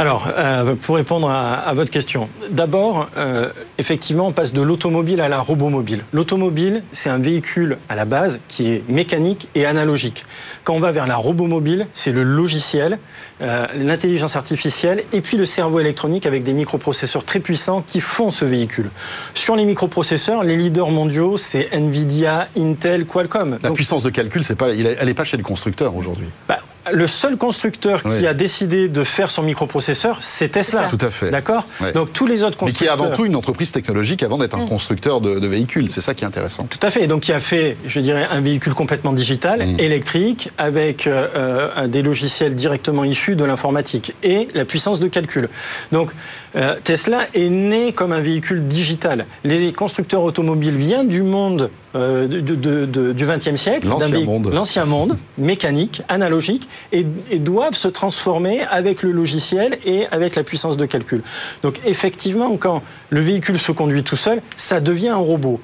Alors, 0.00 0.30
euh, 0.34 0.76
pour 0.76 0.96
répondre 0.96 1.28
à, 1.28 1.70
votre 1.74 1.90
question, 1.90 2.30
d'abord, 2.50 3.10
euh, 3.18 3.50
effectivement, 3.76 4.28
on 4.28 4.32
passe 4.32 4.54
de 4.54 4.62
l'automobile 4.62 5.20
à 5.20 5.28
la 5.28 5.40
robomobile. 5.40 6.04
L'automobile, 6.14 6.82
c'est 6.92 7.10
un 7.10 7.18
véhicule 7.18 7.76
à 7.90 7.96
la 7.96 8.06
base 8.06 8.40
qui 8.48 8.70
est 8.70 8.82
mécanique 8.88 9.48
et 9.54 9.66
analogique. 9.66 10.24
Quand 10.64 10.72
on 10.72 10.80
va 10.80 10.90
vers 10.90 11.06
la 11.06 11.16
robomobile, 11.16 11.86
c'est 11.92 12.12
le 12.12 12.22
logiciel, 12.22 12.98
euh, 13.42 13.66
l'intelligence 13.76 14.36
artificielle 14.36 15.04
et 15.12 15.20
puis 15.20 15.36
le 15.36 15.44
cerveau 15.44 15.80
électronique 15.80 16.24
avec 16.24 16.44
des 16.44 16.54
microprocesseurs 16.54 17.26
très 17.26 17.40
puissants 17.40 17.84
qui 17.86 18.00
font 18.00 18.30
ce 18.30 18.46
véhicule. 18.46 18.90
Sur 19.34 19.54
les 19.54 19.66
microprocesseurs, 19.66 20.44
les 20.44 20.56
leaders 20.56 20.90
mondiaux, 20.90 21.36
c'est 21.36 21.68
Nvidia, 21.74 22.48
Intel, 22.56 23.04
Qualcomm. 23.04 23.58
La 23.62 23.70
puissance 23.72 24.02
de 24.02 24.08
calcul, 24.08 24.42
pas, 24.56 24.70
elle 24.70 25.06
n'est 25.06 25.12
pas 25.12 25.24
chez 25.24 25.36
le 25.36 25.42
constructeur 25.42 25.94
aujourd'hui. 25.94 26.28
Bah, 26.48 26.60
le 26.92 27.06
seul 27.06 27.36
constructeur 27.36 28.02
qui 28.02 28.26
a 28.26 28.34
décidé 28.34 28.88
de 28.88 29.04
faire 29.04 29.30
son 29.30 29.42
microprocesseur, 29.42 30.18
c'est 30.22 30.50
Tesla. 30.50 30.88
Tout 30.90 31.04
à 31.04 31.10
fait. 31.10 31.30
D'accord 31.30 31.66
Donc 31.94 32.12
tous 32.12 32.26
les 32.26 32.42
autres 32.42 32.56
constructeurs. 32.56 32.96
Mais 32.96 33.02
qui 33.02 33.02
est 33.02 33.06
avant 33.06 33.14
tout 33.14 33.24
une 33.24 33.36
entreprise 33.36 33.72
technologique 33.72 34.22
avant 34.22 34.38
d'être 34.38 34.54
un 34.54 34.64
mm. 34.64 34.68
constructeur 34.68 35.20
de, 35.20 35.46
véhicules. 35.46 35.90
C'est 35.90 36.00
ça 36.00 36.14
qui 36.14 36.24
est 36.24 36.26
intéressant. 36.26 36.64
Tout 36.64 36.78
à 36.82 36.90
fait. 36.90 37.06
Donc 37.06 37.22
qui 37.22 37.32
a 37.32 37.40
fait, 37.40 37.76
je 37.86 38.00
dirais, 38.00 38.26
un 38.30 38.40
véhicule 38.40 38.74
complètement 38.74 39.12
digital, 39.12 39.66
mm. 39.66 39.80
électrique, 39.80 40.50
avec 40.58 41.06
euh, 41.06 41.28
euh, 41.34 41.86
des 41.86 42.02
logiciels 42.02 42.54
directement 42.54 43.04
issus 43.04 43.36
de 43.36 43.44
l'informatique 43.44 44.14
et 44.22 44.48
la 44.54 44.64
puissance 44.64 45.00
de 45.00 45.08
calcul. 45.08 45.48
Donc 45.92 46.12
euh, 46.56 46.76
Tesla 46.82 47.26
est 47.34 47.48
né 47.48 47.92
comme 47.92 48.12
un 48.12 48.20
véhicule 48.20 48.66
digital. 48.66 49.26
Les 49.44 49.72
constructeurs 49.72 50.22
automobiles 50.22 50.76
viennent 50.76 51.08
du 51.08 51.22
monde 51.22 51.70
euh, 51.94 52.28
du 52.28 53.26
XXe 53.26 53.56
siècle, 53.56 53.88
l'ancien 53.88 54.20
monde. 54.20 54.50
l'ancien 54.52 54.84
monde, 54.84 55.16
mécanique, 55.38 56.02
analogique, 56.08 56.68
et, 56.92 57.04
doivent 57.38 57.74
se 57.74 57.88
transformer 57.88 58.62
avec 58.70 59.02
le 59.02 59.10
logiciel 59.12 59.78
et 59.84 60.06
avec 60.10 60.36
la 60.36 60.44
puissance 60.44 60.76
de 60.76 60.86
calcul. 60.86 61.22
Donc 61.62 61.80
effectivement, 61.84 62.56
quand 62.56 62.82
le 63.08 63.20
véhicule 63.20 63.58
se 63.58 63.72
conduit 63.72 64.02
tout 64.02 64.16
seul, 64.16 64.40
ça 64.56 64.80
devient 64.80 65.08
un 65.08 65.16
robot. 65.16 65.60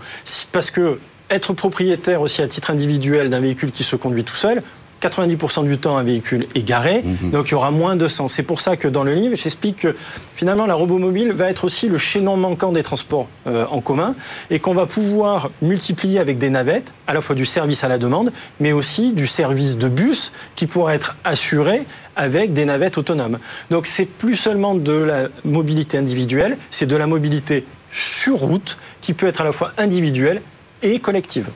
Parce 0.52 0.70
que 0.70 0.98
être 1.30 1.52
propriétaire 1.52 2.20
aussi 2.22 2.42
à 2.42 2.48
titre 2.48 2.70
individuel 2.70 3.30
d'un 3.30 3.40
véhicule 3.40 3.72
qui 3.72 3.84
se 3.84 3.96
conduit 3.96 4.24
tout 4.24 4.36
seul, 4.36 4.62
90% 5.02 5.64
du 5.64 5.78
temps, 5.78 5.96
un 5.96 6.02
véhicule 6.02 6.46
est 6.54 6.62
garé, 6.62 7.02
mhm. 7.02 7.30
donc 7.30 7.48
il 7.48 7.52
y 7.52 7.54
aura 7.54 7.70
moins 7.70 7.96
de 7.96 8.08
sens. 8.08 8.32
C'est 8.32 8.42
pour 8.42 8.60
ça 8.60 8.76
que 8.76 8.88
dans 8.88 9.04
le 9.04 9.14
livre, 9.14 9.36
j'explique 9.36 9.76
que 9.76 9.96
finalement, 10.36 10.66
la 10.66 10.74
robomobile 10.74 11.32
va 11.32 11.50
être 11.50 11.64
aussi 11.64 11.88
le 11.88 11.98
chaînon 11.98 12.36
manquant 12.36 12.72
des 12.72 12.82
transports 12.82 13.28
euh, 13.46 13.66
en 13.70 13.80
commun 13.80 14.14
et 14.50 14.58
qu'on 14.58 14.72
va 14.72 14.86
pouvoir 14.86 15.50
multiplier 15.62 16.18
avec 16.18 16.38
des 16.38 16.50
navettes, 16.50 16.92
à 17.06 17.14
la 17.14 17.20
fois 17.20 17.34
du 17.34 17.46
service 17.46 17.84
à 17.84 17.88
la 17.88 17.98
demande, 17.98 18.32
mais 18.60 18.72
aussi 18.72 19.12
du 19.12 19.26
service 19.26 19.76
de 19.76 19.88
bus 19.88 20.32
qui 20.54 20.66
pourra 20.66 20.94
être 20.94 21.16
assuré 21.24 21.84
avec 22.16 22.52
des 22.52 22.64
navettes 22.64 22.98
autonomes. 22.98 23.38
Donc 23.70 23.86
c'est 23.86 24.06
plus 24.06 24.36
seulement 24.36 24.74
de 24.74 24.92
la 24.92 25.28
mobilité 25.44 25.98
individuelle, 25.98 26.56
c'est 26.70 26.86
de 26.86 26.96
la 26.96 27.06
mobilité 27.06 27.64
sur 27.90 28.38
route 28.38 28.78
qui 29.00 29.12
peut 29.12 29.26
être 29.26 29.42
à 29.42 29.44
la 29.44 29.52
fois 29.52 29.72
individuelle 29.78 30.42
et 30.82 30.98
collective. 30.98 31.48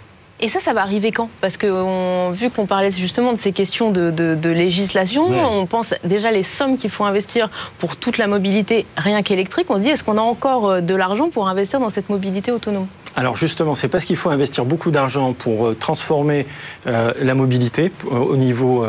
Et 0.42 0.48
ça, 0.48 0.58
ça 0.58 0.72
va 0.72 0.80
arriver 0.80 1.12
quand? 1.12 1.28
Parce 1.42 1.58
que 1.58 2.32
vu 2.32 2.48
qu'on 2.50 2.64
parlait 2.64 2.90
justement 2.90 3.34
de 3.34 3.38
ces 3.38 3.52
questions 3.52 3.90
de, 3.90 4.50
législation, 4.50 5.28
on 5.28 5.66
pense 5.66 5.94
déjà 6.02 6.30
les 6.30 6.42
sommes 6.42 6.78
qu'il 6.78 6.90
faut 6.90 7.04
investir 7.04 7.50
pour 7.78 7.96
toute 7.96 8.16
la 8.16 8.26
mobilité 8.26 8.86
rien 8.96 9.22
qu'électrique. 9.22 9.66
On 9.68 9.76
se 9.76 9.80
dit, 9.80 9.90
est-ce 9.90 10.02
qu'on 10.02 10.18
a 10.18 10.22
encore 10.22 10.68
euh, 10.68 10.80
de 10.80 10.94
l'argent 10.94 11.28
pour 11.28 11.48
investir 11.48 11.78
dans 11.78 11.90
cette 11.90 12.08
mobilité 12.08 12.52
autonome? 12.52 12.86
Alors 13.16 13.36
justement, 13.36 13.74
c'est 13.74 13.88
parce 13.88 14.04
qu'il 14.04 14.16
faut 14.16 14.30
investir 14.30 14.64
beaucoup 14.64 14.90
d'argent 14.90 15.32
pour 15.32 15.66
euh, 15.66 15.74
transformer 15.74 16.46
euh, 16.86 17.10
la 17.20 17.34
mobilité 17.34 17.92
au 18.10 18.36
niveau 18.36 18.86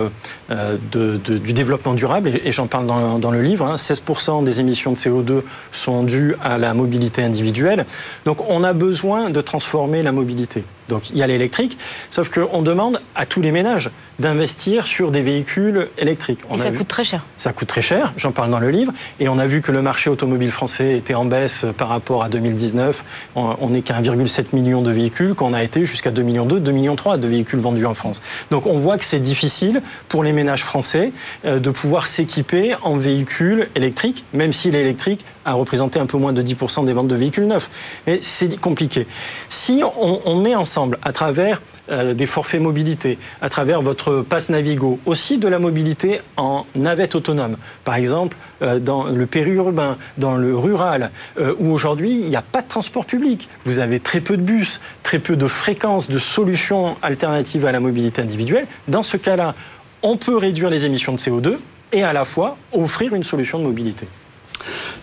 du 0.92 1.54
développement 1.54 1.94
durable, 1.94 2.32
et, 2.44 2.52
j'en 2.52 2.68
parle 2.68 2.86
dans, 2.86 3.32
le 3.32 3.42
livre, 3.42 3.76
16% 3.76 4.40
hein. 4.40 4.44
des 4.44 4.60
émissions 4.60 4.92
de 4.92 4.98
CO2 4.98 5.42
sont 5.72 6.04
dues 6.04 6.36
à 6.44 6.58
la 6.58 6.74
mobilité 6.74 7.24
individuelle. 7.24 7.86
Donc 8.26 8.38
on 8.48 8.64
a 8.64 8.74
besoin 8.74 9.30
de 9.30 9.42
transformer 9.42 10.02
la 10.02 10.12
mobilité. 10.12 10.64
Donc 10.92 11.10
il 11.10 11.18
y 11.18 11.24
a 11.24 11.28
l'électrique, 11.28 11.78
sauf 12.10 12.30
qu'on 12.30 12.62
demande 12.62 13.02
à 13.16 13.26
tous 13.26 13.42
les 13.42 13.52
ménages 13.52 13.90
d'investir 14.20 14.86
sur 14.86 15.10
des 15.10 15.22
véhicules 15.22 15.88
électriques. 15.98 16.42
et 16.54 16.58
ça 16.58 16.72
coûte 16.72 16.88
très 16.88 17.04
cher. 17.04 17.24
Ça 17.38 17.54
coûte 17.54 17.70
très 17.70 17.82
cher, 17.82 18.14
j'en 18.18 18.32
parle 18.32 18.52
dans 18.52 18.60
le 18.60 18.70
livre, 18.70 18.92
et 19.20 19.30
on 19.30 19.40
a 19.40 19.48
vu 19.48 19.62
que 19.62 19.72
le 19.72 19.82
marché 19.82 20.10
automobile 20.10 20.52
français 20.52 20.98
était 20.98 21.16
en 21.16 21.26
baisse 21.26 21.66
par 21.78 21.88
rapport 21.88 22.24
à 22.24 22.30
2019. 22.30 23.04
On 23.36 23.70
n'est 23.70 23.82
qu'à 23.82 24.00
1,7 24.00 24.54
million 24.54 24.82
de 24.82 24.92
véhicules, 24.92 25.34
qu'on 25.34 25.54
a 25.54 25.64
été 25.64 25.86
jusqu'à 25.86 26.12
2 26.12 26.22
millions 26.22 26.46
2, 26.46 26.60
2 26.60 26.72
millions 26.72 26.96
3 26.96 27.18
de 27.18 27.28
véhicules 27.28 27.60
vendus 27.60 27.86
en 27.86 27.94
France. 27.94 28.22
Donc 28.52 28.68
on 28.68 28.78
voit 28.78 28.98
que 28.98 29.06
c'est 29.06 29.20
difficile 29.20 29.82
pour 30.10 30.24
les 30.24 30.34
ménages 30.34 30.64
français 30.64 31.14
euh, 31.46 31.60
de 31.60 31.70
pouvoir 31.72 32.06
s'équiper 32.06 32.76
en 32.84 32.98
véhicules 32.98 33.70
électriques, 33.76 34.26
même 34.34 34.52
si 34.52 34.72
l'électrique 34.72 35.26
a 35.46 35.54
représenté 35.54 36.00
un 36.00 36.06
peu 36.06 36.18
moins 36.18 36.34
de 36.34 36.42
10% 36.42 36.86
des 36.86 36.94
ventes 36.94 37.08
de 37.08 37.16
véhicules 37.16 37.48
neufs. 37.48 37.70
Mais 38.06 38.20
c'est 38.22 38.60
compliqué. 38.60 39.08
Si 39.50 39.82
on, 39.98 40.36
met 40.42 40.56
ensemble, 40.56 40.81
à 41.02 41.12
travers 41.12 41.62
euh, 41.90 42.14
des 42.14 42.26
forfaits 42.26 42.62
mobilité, 42.62 43.18
à 43.42 43.50
travers 43.50 43.82
votre 43.82 44.22
passe 44.22 44.50
Navigo, 44.50 45.00
aussi 45.06 45.38
de 45.38 45.48
la 45.48 45.60
mobilité 45.60 46.22
en 46.38 46.66
navette 46.76 47.16
autonome, 47.16 47.58
par 47.84 47.96
exemple 47.96 48.38
euh, 48.62 48.80
dans 48.80 49.06
le 49.06 49.26
périurbain, 49.26 49.98
dans 50.18 50.36
le 50.36 50.56
rural, 50.56 51.12
euh, 51.40 51.56
où 51.60 51.72
aujourd'hui 51.72 52.12
il 52.12 52.30
n'y 52.30 52.36
a 52.36 52.42
pas 52.42 52.62
de 52.62 52.68
transport 52.68 53.06
public, 53.06 53.50
vous 53.66 53.80
avez 53.80 54.00
très 54.00 54.22
peu 54.22 54.38
de 54.38 54.42
bus, 54.42 54.82
très 55.04 55.20
peu 55.20 55.36
de 55.36 55.48
fréquences, 55.48 56.10
de 56.10 56.20
solutions 56.20 56.96
alternatives 57.02 57.66
à 57.66 57.72
la 57.72 57.80
mobilité 57.80 58.22
individuelle, 58.22 58.68
dans 58.88 59.04
ce 59.04 59.18
cas-là, 59.18 59.56
on 60.04 60.18
peut 60.18 60.38
réduire 60.38 60.70
les 60.70 60.86
émissions 60.86 61.14
de 61.14 61.20
CO2 61.20 61.58
et 61.92 62.04
à 62.04 62.14
la 62.14 62.26
fois 62.26 62.58
offrir 62.72 63.14
une 63.14 63.24
solution 63.24 63.60
de 63.60 63.64
mobilité. 63.64 64.08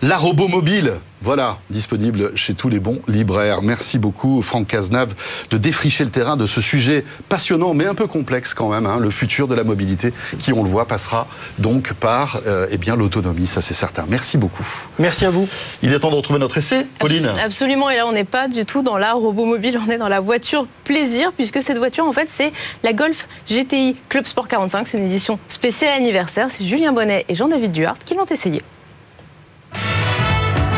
La 0.01 0.17
robomobile, 0.17 0.93
voilà, 1.21 1.57
disponible 1.69 2.31
chez 2.35 2.53
tous 2.53 2.69
les 2.69 2.79
bons 2.79 3.01
libraires. 3.07 3.61
Merci 3.61 3.99
beaucoup, 3.99 4.41
Franck 4.41 4.67
Cazenave, 4.67 5.13
de 5.49 5.57
défricher 5.57 6.05
le 6.05 6.09
terrain 6.09 6.37
de 6.37 6.47
ce 6.47 6.61
sujet 6.61 7.03
passionnant, 7.27 7.73
mais 7.73 7.85
un 7.85 7.95
peu 7.95 8.07
complexe 8.07 8.53
quand 8.53 8.69
même. 8.69 8.85
Hein, 8.85 8.99
le 8.99 9.09
futur 9.09 9.47
de 9.47 9.55
la 9.55 9.65
mobilité, 9.65 10.13
qui, 10.39 10.53
on 10.53 10.63
le 10.63 10.69
voit, 10.69 10.87
passera 10.87 11.27
donc 11.57 11.93
par 11.93 12.39
euh, 12.47 12.67
eh 12.71 12.77
bien 12.77 12.95
l'autonomie, 12.95 13.47
ça 13.47 13.61
c'est 13.61 13.73
certain. 13.73 14.05
Merci 14.07 14.37
beaucoup. 14.37 14.65
Merci 14.97 15.25
à 15.25 15.29
vous. 15.29 15.47
Il 15.83 15.93
est 15.93 15.99
temps 15.99 16.11
de 16.11 16.15
retrouver 16.15 16.39
notre 16.39 16.57
essai, 16.57 16.87
Pauline. 16.99 17.33
Absolument, 17.43 17.89
et 17.89 17.97
là 17.97 18.07
on 18.07 18.13
n'est 18.13 18.23
pas 18.23 18.47
du 18.47 18.65
tout 18.65 18.81
dans 18.81 18.97
la 18.97 19.13
robomobile, 19.13 19.79
on 19.85 19.91
est 19.91 19.97
dans 19.97 20.07
la 20.07 20.21
voiture 20.21 20.67
plaisir, 20.85 21.33
puisque 21.35 21.61
cette 21.61 21.77
voiture, 21.77 22.05
en 22.05 22.13
fait, 22.13 22.27
c'est 22.29 22.51
la 22.83 22.93
Golf 22.93 23.27
GTI 23.47 23.97
Club 24.07 24.25
Sport 24.25 24.47
45. 24.47 24.87
C'est 24.87 24.97
une 24.97 25.05
édition 25.05 25.37
spéciale 25.49 25.97
anniversaire. 25.97 26.47
C'est 26.49 26.63
Julien 26.63 26.93
Bonnet 26.93 27.25
et 27.27 27.35
Jean-David 27.35 27.71
Duhart 27.71 27.99
qui 27.99 28.15
l'ont 28.15 28.25
essayé. 28.25 28.63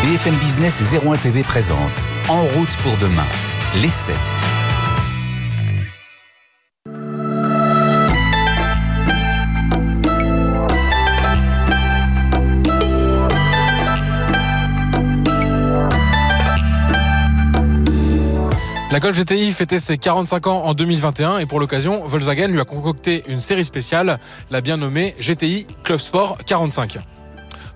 BFM 0.02 0.34
Business 0.38 0.82
et 0.82 0.98
01 0.98 1.16
TV 1.16 1.44
présente 1.44 1.78
En 2.28 2.42
route 2.42 2.76
pour 2.82 2.98
demain, 2.98 3.22
l'essai. 3.84 4.16
La 18.92 19.00
Golf 19.00 19.16
GTI 19.16 19.52
fêtait 19.52 19.78
ses 19.78 20.00
45 20.00 20.48
ans 20.48 20.64
en 20.64 20.74
2021 20.74 21.38
et 21.38 21.46
pour 21.46 21.60
l'occasion, 21.60 22.04
Volkswagen 22.08 22.48
lui 22.48 22.60
a 22.60 22.66
concocté 22.66 23.24
une 23.28 23.40
série 23.40 23.64
spéciale, 23.64 24.20
la 24.50 24.62
bien 24.62 24.78
nommée 24.78 25.14
GTI 25.20 25.68
Club 25.84 26.00
Sport 26.00 26.40
45. 26.48 26.98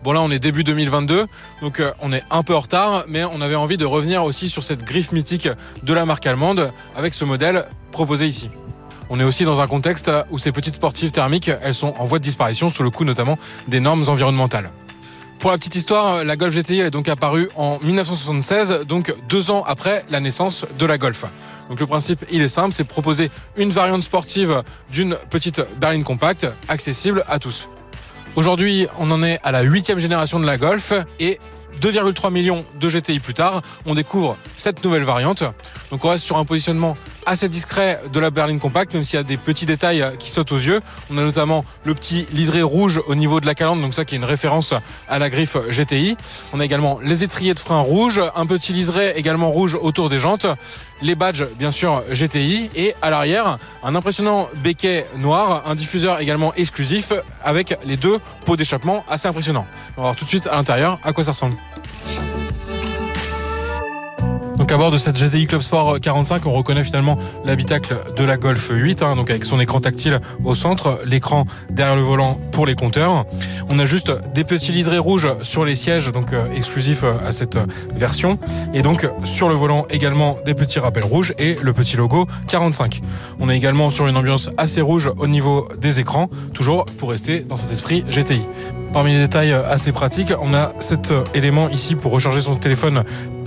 Bon 0.05 0.13
là 0.13 0.21
on 0.21 0.29
est 0.29 0.37
début 0.37 0.63
2022, 0.63 1.25
donc 1.63 1.79
euh, 1.79 1.91
on 1.99 2.13
est 2.13 2.23
un 2.29 2.43
peu 2.43 2.53
en 2.53 2.59
retard, 2.59 3.05
mais 3.07 3.23
on 3.23 3.41
avait 3.41 3.55
envie 3.55 3.75
de 3.75 3.85
revenir 3.85 4.23
aussi 4.23 4.49
sur 4.49 4.61
cette 4.61 4.83
griffe 4.83 5.11
mythique 5.11 5.49
de 5.81 5.93
la 5.95 6.05
marque 6.05 6.27
allemande 6.27 6.71
avec 6.95 7.15
ce 7.15 7.25
modèle 7.25 7.65
proposé 7.91 8.27
ici. 8.27 8.51
On 9.09 9.19
est 9.19 9.23
aussi 9.23 9.45
dans 9.45 9.61
un 9.61 9.67
contexte 9.67 10.11
où 10.29 10.37
ces 10.37 10.51
petites 10.51 10.75
sportives 10.75 11.09
thermiques, 11.09 11.49
elles 11.59 11.73
sont 11.73 11.95
en 11.97 12.05
voie 12.05 12.19
de 12.19 12.23
disparition 12.23 12.69
sous 12.69 12.83
le 12.83 12.91
coup 12.91 13.03
notamment 13.03 13.35
des 13.67 13.79
normes 13.79 14.03
environnementales. 14.07 14.69
Pour 15.39 15.49
la 15.49 15.57
petite 15.57 15.75
histoire, 15.75 16.23
la 16.23 16.35
Golf 16.35 16.53
GTI 16.53 16.81
est 16.81 16.91
donc 16.91 17.09
apparue 17.09 17.49
en 17.55 17.79
1976, 17.79 18.81
donc 18.87 19.11
deux 19.27 19.49
ans 19.49 19.63
après 19.65 20.05
la 20.11 20.19
naissance 20.19 20.67
de 20.77 20.85
la 20.85 20.99
Golf. 20.99 21.25
Donc 21.69 21.79
le 21.79 21.87
principe, 21.87 22.23
il 22.31 22.43
est 22.43 22.47
simple, 22.47 22.75
c'est 22.75 22.83
proposer 22.83 23.31
une 23.57 23.71
variante 23.71 24.03
sportive 24.03 24.61
d'une 24.91 25.17
petite 25.31 25.63
berline 25.79 26.03
compacte, 26.03 26.45
accessible 26.67 27.25
à 27.27 27.39
tous. 27.39 27.69
Aujourd'hui, 28.35 28.87
on 28.99 29.11
en 29.11 29.23
est 29.23 29.39
à 29.43 29.53
la 29.53 29.61
huitième 29.61 29.99
génération 29.99 30.41
de 30.41 30.45
la 30.45 30.57
Golf 30.57 30.91
et 31.21 31.39
2,3 31.81 32.31
millions 32.31 32.65
de 32.79 32.89
GTI 32.89 33.19
plus 33.19 33.33
tard, 33.33 33.61
on 33.85 33.95
découvre 33.95 34.35
cette 34.57 34.83
nouvelle 34.83 35.03
variante. 35.03 35.43
Donc 35.89 36.03
on 36.03 36.09
reste 36.09 36.25
sur 36.25 36.37
un 36.37 36.43
positionnement 36.43 36.95
assez 37.25 37.49
discret 37.49 38.01
de 38.11 38.19
la 38.19 38.29
berline 38.29 38.59
compacte, 38.59 38.93
même 38.93 39.03
s'il 39.03 39.17
y 39.17 39.19
a 39.19 39.23
des 39.23 39.37
petits 39.37 39.65
détails 39.65 40.05
qui 40.19 40.29
sautent 40.29 40.51
aux 40.51 40.57
yeux. 40.57 40.79
On 41.11 41.17
a 41.17 41.21
notamment 41.21 41.65
le 41.83 41.93
petit 41.93 42.27
liseré 42.31 42.61
rouge 42.61 43.01
au 43.07 43.15
niveau 43.15 43.39
de 43.39 43.45
la 43.45 43.55
calandre, 43.55 43.81
donc 43.81 43.93
ça 43.93 44.05
qui 44.05 44.15
est 44.15 44.17
une 44.17 44.25
référence 44.25 44.73
à 45.09 45.19
la 45.19 45.29
griffe 45.29 45.57
GTI. 45.69 46.17
On 46.53 46.59
a 46.59 46.65
également 46.65 46.99
les 47.03 47.23
étriers 47.23 47.53
de 47.53 47.59
frein 47.59 47.79
rouge, 47.79 48.21
un 48.35 48.45
petit 48.45 48.73
liseré 48.73 49.13
également 49.15 49.51
rouge 49.51 49.77
autour 49.79 50.09
des 50.09 50.19
jantes, 50.19 50.47
les 51.01 51.15
badges 51.15 51.45
bien 51.57 51.71
sûr 51.71 52.03
GTI 52.11 52.69
et 52.75 52.95
à 53.01 53.09
l'arrière 53.09 53.57
un 53.83 53.95
impressionnant 53.95 54.47
béquet 54.63 55.05
noir, 55.17 55.63
un 55.65 55.75
diffuseur 55.75 56.19
également 56.19 56.53
exclusif 56.55 57.13
avec 57.43 57.77
les 57.85 57.97
deux 57.97 58.19
pots 58.45 58.55
d'échappement 58.55 59.03
assez 59.09 59.27
impressionnants. 59.27 59.67
On 59.97 60.01
va 60.01 60.07
voir 60.07 60.15
tout 60.15 60.25
de 60.25 60.29
suite 60.29 60.47
à 60.47 60.55
l'intérieur 60.55 60.99
à 61.03 61.13
quoi 61.13 61.23
ça 61.23 61.31
ressemble. 61.31 61.55
Donc 64.65 64.71
à 64.71 64.77
bord 64.77 64.89
de 64.89 64.97
cette 64.97 65.15
GTI 65.15 65.45
Club 65.45 65.61
Sport 65.61 65.99
45, 66.01 66.43
on 66.47 66.51
reconnaît 66.51 66.83
finalement 66.83 67.19
l'habitacle 67.45 67.97
de 68.17 68.23
la 68.23 68.35
Golf 68.35 68.71
8, 68.73 69.03
hein, 69.03 69.15
donc 69.15 69.29
avec 69.29 69.45
son 69.45 69.59
écran 69.59 69.79
tactile 69.79 70.19
au 70.43 70.55
centre, 70.55 70.99
l'écran 71.05 71.45
derrière 71.69 71.95
le 71.95 72.01
volant 72.01 72.39
pour 72.51 72.65
les 72.65 72.73
compteurs. 72.73 73.25
On 73.69 73.77
a 73.77 73.85
juste 73.85 74.11
des 74.33 74.43
petits 74.43 74.71
liserés 74.71 74.97
rouges 74.97 75.27
sur 75.43 75.65
les 75.65 75.75
sièges, 75.75 76.11
donc 76.11 76.33
euh, 76.33 76.51
exclusifs 76.51 77.03
euh, 77.03 77.13
à 77.27 77.31
cette 77.31 77.57
euh, 77.57 77.67
version, 77.93 78.39
et 78.73 78.81
donc 78.81 79.07
sur 79.23 79.49
le 79.49 79.53
volant 79.53 79.85
également 79.91 80.39
des 80.47 80.55
petits 80.55 80.79
rappels 80.79 81.03
rouges 81.03 81.35
et 81.37 81.59
le 81.61 81.71
petit 81.71 81.95
logo 81.95 82.25
45. 82.47 83.01
On 83.39 83.51
est 83.51 83.57
également 83.57 83.91
sur 83.91 84.07
une 84.07 84.17
ambiance 84.17 84.49
assez 84.57 84.81
rouge 84.81 85.11
au 85.19 85.27
niveau 85.27 85.67
des 85.77 85.99
écrans, 85.99 86.27
toujours 86.55 86.85
pour 86.97 87.11
rester 87.11 87.41
dans 87.41 87.57
cet 87.57 87.71
esprit 87.71 88.03
GTI. 88.09 88.41
Parmi 88.93 89.11
les 89.11 89.19
détails 89.19 89.51
assez 89.51 89.91
pratiques, 89.91 90.33
on 90.41 90.55
a 90.55 90.71
cet 90.79 91.13
élément 91.35 91.69
ici 91.69 91.95
pour 91.95 92.13
recharger 92.13 92.39
son 92.39 92.55
téléphone 92.55 93.03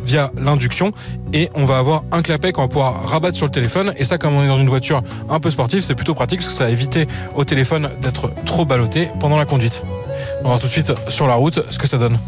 via 0.08 0.32
l'induction 0.40 0.92
et 1.32 1.50
on 1.54 1.64
va 1.64 1.78
avoir 1.78 2.04
un 2.12 2.22
clapet 2.22 2.52
qu'on 2.52 2.62
va 2.62 2.68
pouvoir 2.68 3.08
rabattre 3.08 3.36
sur 3.36 3.46
le 3.46 3.52
téléphone 3.52 3.92
et 3.98 4.04
ça 4.04 4.16
comme 4.16 4.34
on 4.34 4.42
est 4.42 4.48
dans 4.48 4.58
une 4.58 4.68
voiture 4.68 5.02
un 5.28 5.38
peu 5.38 5.50
sportive 5.50 5.82
c'est 5.82 5.94
plutôt 5.94 6.14
pratique 6.14 6.40
parce 6.40 6.48
que 6.50 6.56
ça 6.56 6.64
va 6.64 6.70
éviter 6.70 7.06
au 7.34 7.44
téléphone 7.44 7.90
d'être 8.00 8.32
trop 8.44 8.64
ballotté 8.64 9.08
pendant 9.20 9.36
la 9.36 9.44
conduite. 9.44 9.82
On 10.40 10.44
va 10.44 10.48
voir 10.48 10.58
tout 10.58 10.66
de 10.66 10.72
suite 10.72 10.92
sur 11.08 11.28
la 11.28 11.34
route 11.34 11.62
ce 11.70 11.78
que 11.78 11.86
ça 11.86 11.98
donne. 11.98 12.18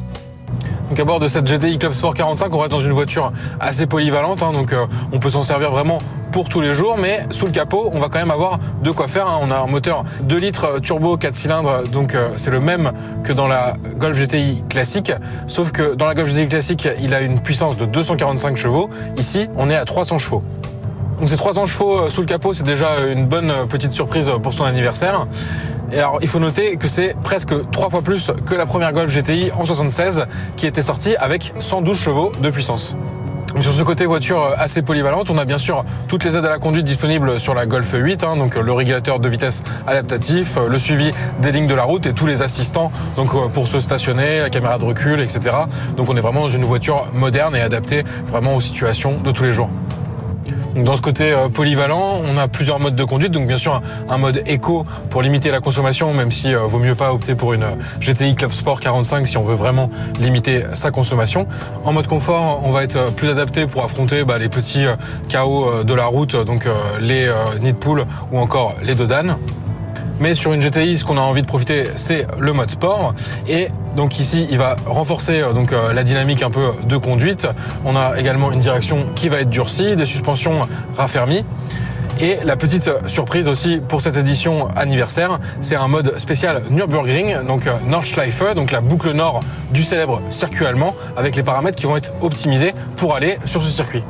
Donc 0.91 0.99
à 0.99 1.05
bord 1.05 1.21
de 1.21 1.29
cette 1.29 1.47
GTI 1.47 1.79
Club 1.79 1.93
Sport 1.93 2.15
45, 2.15 2.53
on 2.53 2.59
reste 2.59 2.73
dans 2.73 2.81
une 2.81 2.93
voiture 2.93 3.33
assez 3.61 3.87
polyvalente, 3.87 4.43
hein, 4.43 4.51
donc 4.51 4.73
euh, 4.73 4.87
on 5.13 5.21
peut 5.21 5.31
s'en 5.31 5.45
servir 5.45 5.71
vraiment 5.71 5.99
pour 6.33 6.49
tous 6.49 6.61
les 6.61 6.75
jours, 6.75 6.99
mais 6.99 7.27
sous 7.31 7.47
le 7.47 7.53
capot, 7.53 7.91
on 7.93 8.01
va 8.01 8.09
quand 8.09 8.19
même 8.19 8.33
avoir 8.33 8.59
de 8.83 8.91
quoi 8.91 9.07
faire. 9.07 9.29
Hein. 9.29 9.39
On 9.41 9.53
a 9.53 9.59
un 9.59 9.69
moteur 9.69 10.03
2 10.25 10.37
litres 10.37 10.81
turbo 10.81 11.17
4 11.17 11.33
cylindres, 11.33 11.83
donc 11.93 12.17
euh, 12.17 12.31
c'est 12.35 12.51
le 12.51 12.59
même 12.59 12.93
que 13.23 13.33
dans 13.33 13.47
la 13.47 13.75
Golf 13.99 14.19
GTI 14.19 14.65
classique, 14.69 15.13
sauf 15.47 15.71
que 15.71 15.95
dans 15.95 16.07
la 16.07 16.15
Golf 16.15 16.29
GTI 16.29 16.49
classique, 16.49 16.89
il 17.01 17.15
a 17.15 17.21
une 17.21 17.41
puissance 17.41 17.77
de 17.77 17.87
245 17.87 18.57
chevaux. 18.57 18.91
Ici, 19.17 19.49
on 19.57 19.71
est 19.71 19.77
à 19.77 19.85
300 19.85 20.19
chevaux. 20.19 20.43
Donc 21.21 21.29
ces 21.29 21.37
300 21.37 21.67
chevaux 21.67 21.99
euh, 21.99 22.11
sous 22.11 22.23
le 22.23 22.27
capot, 22.27 22.53
c'est 22.53 22.65
déjà 22.65 23.07
une 23.13 23.27
bonne 23.27 23.53
petite 23.69 23.93
surprise 23.93 24.29
pour 24.43 24.53
son 24.53 24.65
anniversaire. 24.65 25.29
Et 25.93 25.99
alors, 25.99 26.19
il 26.23 26.29
faut 26.29 26.39
noter 26.39 26.77
que 26.77 26.89
c'est 26.89 27.17
presque 27.23 27.53
trois 27.71 27.91
fois 27.91 28.03
plus 28.03 28.31
que 28.47 28.55
la 28.55 28.67
première 28.67 28.93
Golf 28.93 29.13
GTI 29.13 29.51
en 29.59 29.65
76 29.65 30.27
qui 30.57 30.67
était 30.67 30.83
sortie 30.83 31.17
avec 31.17 31.53
112 31.59 31.99
chevaux 31.99 32.33
de 32.41 32.51
puissance. 32.51 32.97
Sur 33.61 33.73
ce 33.73 33.83
côté 33.83 34.07
voiture 34.07 34.55
assez 34.57 34.81
polyvalente, 34.81 35.29
on 35.29 35.37
a 35.37 35.45
bien 35.45 35.59
sûr 35.59 35.85
toutes 36.07 36.25
les 36.25 36.37
aides 36.37 36.45
à 36.45 36.51
la 36.51 36.59
conduite 36.59 36.87
disponibles 36.87 37.41
sur 37.41 37.53
la 37.53 37.67
Golf 37.67 37.93
8, 37.93 38.23
hein, 38.23 38.37
donc 38.37 38.55
le 38.55 38.73
régulateur 38.73 39.19
de 39.19 39.29
vitesse 39.29 39.65
adaptatif, 39.89 40.57
le 40.57 40.79
suivi 40.79 41.11
des 41.43 41.51
lignes 41.51 41.67
de 41.67 41.75
la 41.75 41.83
route 41.83 42.07
et 42.07 42.13
tous 42.13 42.27
les 42.27 42.43
assistants 42.43 42.93
donc 43.17 43.31
pour 43.53 43.67
se 43.67 43.81
stationner, 43.81 44.39
la 44.39 44.51
caméra 44.51 44.79
de 44.79 44.85
recul, 44.85 45.21
etc. 45.21 45.51
Donc 45.97 46.09
on 46.09 46.17
est 46.17 46.21
vraiment 46.21 46.43
dans 46.43 46.51
une 46.51 46.65
voiture 46.65 47.09
moderne 47.13 47.57
et 47.57 47.61
adaptée 47.61 48.05
vraiment 48.27 48.55
aux 48.55 48.61
situations 48.61 49.17
de 49.17 49.31
tous 49.33 49.43
les 49.43 49.53
jours. 49.53 49.69
Dans 50.77 50.95
ce 50.95 51.03
côté 51.03 51.33
euh, 51.33 51.49
polyvalent, 51.49 52.21
on 52.25 52.37
a 52.37 52.47
plusieurs 52.47 52.79
modes 52.79 52.95
de 52.95 53.05
conduite. 53.05 53.33
Donc 53.33 53.47
bien 53.49 53.57
sûr 53.57 53.83
un 54.09 54.19
mode 54.19 54.43
éco 54.47 54.85
pour 55.11 55.21
limiter 55.21 55.51
la 55.51 55.61
consommation, 55.61 56.15
même 56.15 56.31
si 56.31 56.55
euh, 56.55 56.61
vaut 56.61 56.79
mieux 56.79 56.95
pas 56.95 57.13
opter 57.13 57.35
pour 57.35 57.55
une 57.55 57.67
GTI 58.01 58.37
Club 58.37 58.53
Sport 58.53 58.79
45 58.79 59.27
si 59.27 59.37
on 59.37 59.43
veut 59.43 59.57
vraiment 59.57 59.91
limiter 60.21 60.63
sa 60.75 60.91
consommation. 60.91 61.49
En 61.85 61.93
mode 61.93 62.07
confort, 62.07 62.63
on 62.65 62.71
va 62.71 62.85
être 62.85 63.13
plus 63.15 63.29
adapté 63.29 63.67
pour 63.67 63.83
affronter 63.83 64.25
bah, 64.25 64.39
les 64.39 64.49
petits 64.49 64.87
euh, 64.87 64.95
chaos 65.29 65.83
de 65.83 65.95
la 65.95 66.07
route, 66.07 66.37
donc 66.37 66.69
les 67.01 67.29
nids 67.61 67.73
de 67.73 68.05
ou 68.33 68.39
encore 68.39 68.75
les 68.83 68.95
dodanes. 68.95 69.37
Mais 70.21 70.35
sur 70.35 70.53
une 70.53 70.61
GTI, 70.61 70.99
ce 70.99 71.05
qu'on 71.05 71.17
a 71.17 71.23
envie 71.23 71.41
de 71.41 71.47
profiter, 71.47 71.85
c'est 71.97 72.27
le 72.39 72.53
mode 72.53 72.71
sport. 72.71 73.15
Et 73.49 73.69
donc 73.97 74.21
ici, 74.21 74.47
il 74.51 74.59
va 74.59 74.77
renforcer 74.87 75.41
euh, 75.41 75.53
euh, 75.73 75.93
la 75.95 76.03
dynamique 76.03 76.43
un 76.43 76.51
peu 76.51 76.73
de 76.85 76.97
conduite. 76.99 77.49
On 77.87 77.97
a 77.97 78.19
également 78.19 78.53
une 78.53 78.61
direction 78.61 79.07
qui 79.15 79.31
va 79.31 79.41
être 79.41 79.51
durcie, 79.51 79.97
des 79.97 80.05
suspensions 80.05 80.69
raffermies. 80.95 81.45
Et 82.21 82.37
la 82.45 82.57
petite 82.57 82.91
surprise 83.07 83.49
aussi 83.49 83.81
pour 83.81 84.03
cette 84.03 84.19
édition 84.19 84.69
anniversaire, 84.77 85.39
c'est 85.63 85.77
un 85.77 85.89
mode 85.89 86.19
spécial 86.19 86.63
Nürburgring, 86.71 87.47
donc 87.47 87.67
euh, 87.67 87.73
Nordschleife, 87.87 88.55
donc 88.55 88.73
la 88.73 88.83
boucle 88.83 89.13
nord 89.13 89.41
du 89.71 89.85
célèbre 89.85 90.21
circuit 90.29 90.67
allemand, 90.67 90.95
avec 91.17 91.35
les 91.35 91.43
paramètres 91.43 91.79
qui 91.79 91.87
vont 91.87 91.97
être 91.97 92.13
optimisés 92.21 92.75
pour 92.99 93.15
aller 93.15 93.39
sur 93.47 93.63
ce 93.63 93.71
circuit. 93.71 94.05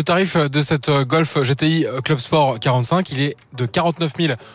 Le 0.00 0.04
tarif 0.04 0.38
de 0.38 0.62
cette 0.62 0.88
euh, 0.88 1.04
Golf 1.04 1.36
GTI 1.42 1.84
euh, 1.84 2.00
Club 2.00 2.20
Sport 2.20 2.58
45, 2.58 3.10
il 3.10 3.20
est 3.20 3.36
de 3.52 3.66
49 3.66 4.12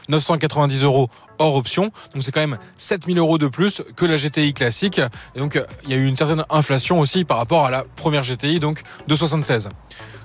990 0.09 0.83
euros 0.83 1.07
hors 1.39 1.55
option. 1.55 1.91
Donc 2.13 2.23
c'est 2.23 2.31
quand 2.31 2.41
même 2.41 2.57
7 2.77 3.05
000 3.05 3.17
euros 3.17 3.37
de 3.37 3.47
plus 3.47 3.81
que 3.95 4.05
la 4.05 4.17
GTI 4.17 4.53
classique. 4.53 4.99
Et 5.35 5.39
donc 5.39 5.61
il 5.83 5.89
y 5.89 5.93
a 5.93 5.97
eu 5.97 6.05
une 6.05 6.15
certaine 6.15 6.43
inflation 6.49 6.99
aussi 6.99 7.25
par 7.25 7.37
rapport 7.37 7.65
à 7.65 7.71
la 7.71 7.83
première 7.95 8.23
GTI, 8.23 8.59
donc 8.59 8.81
de 9.07 9.15
76. 9.15 9.69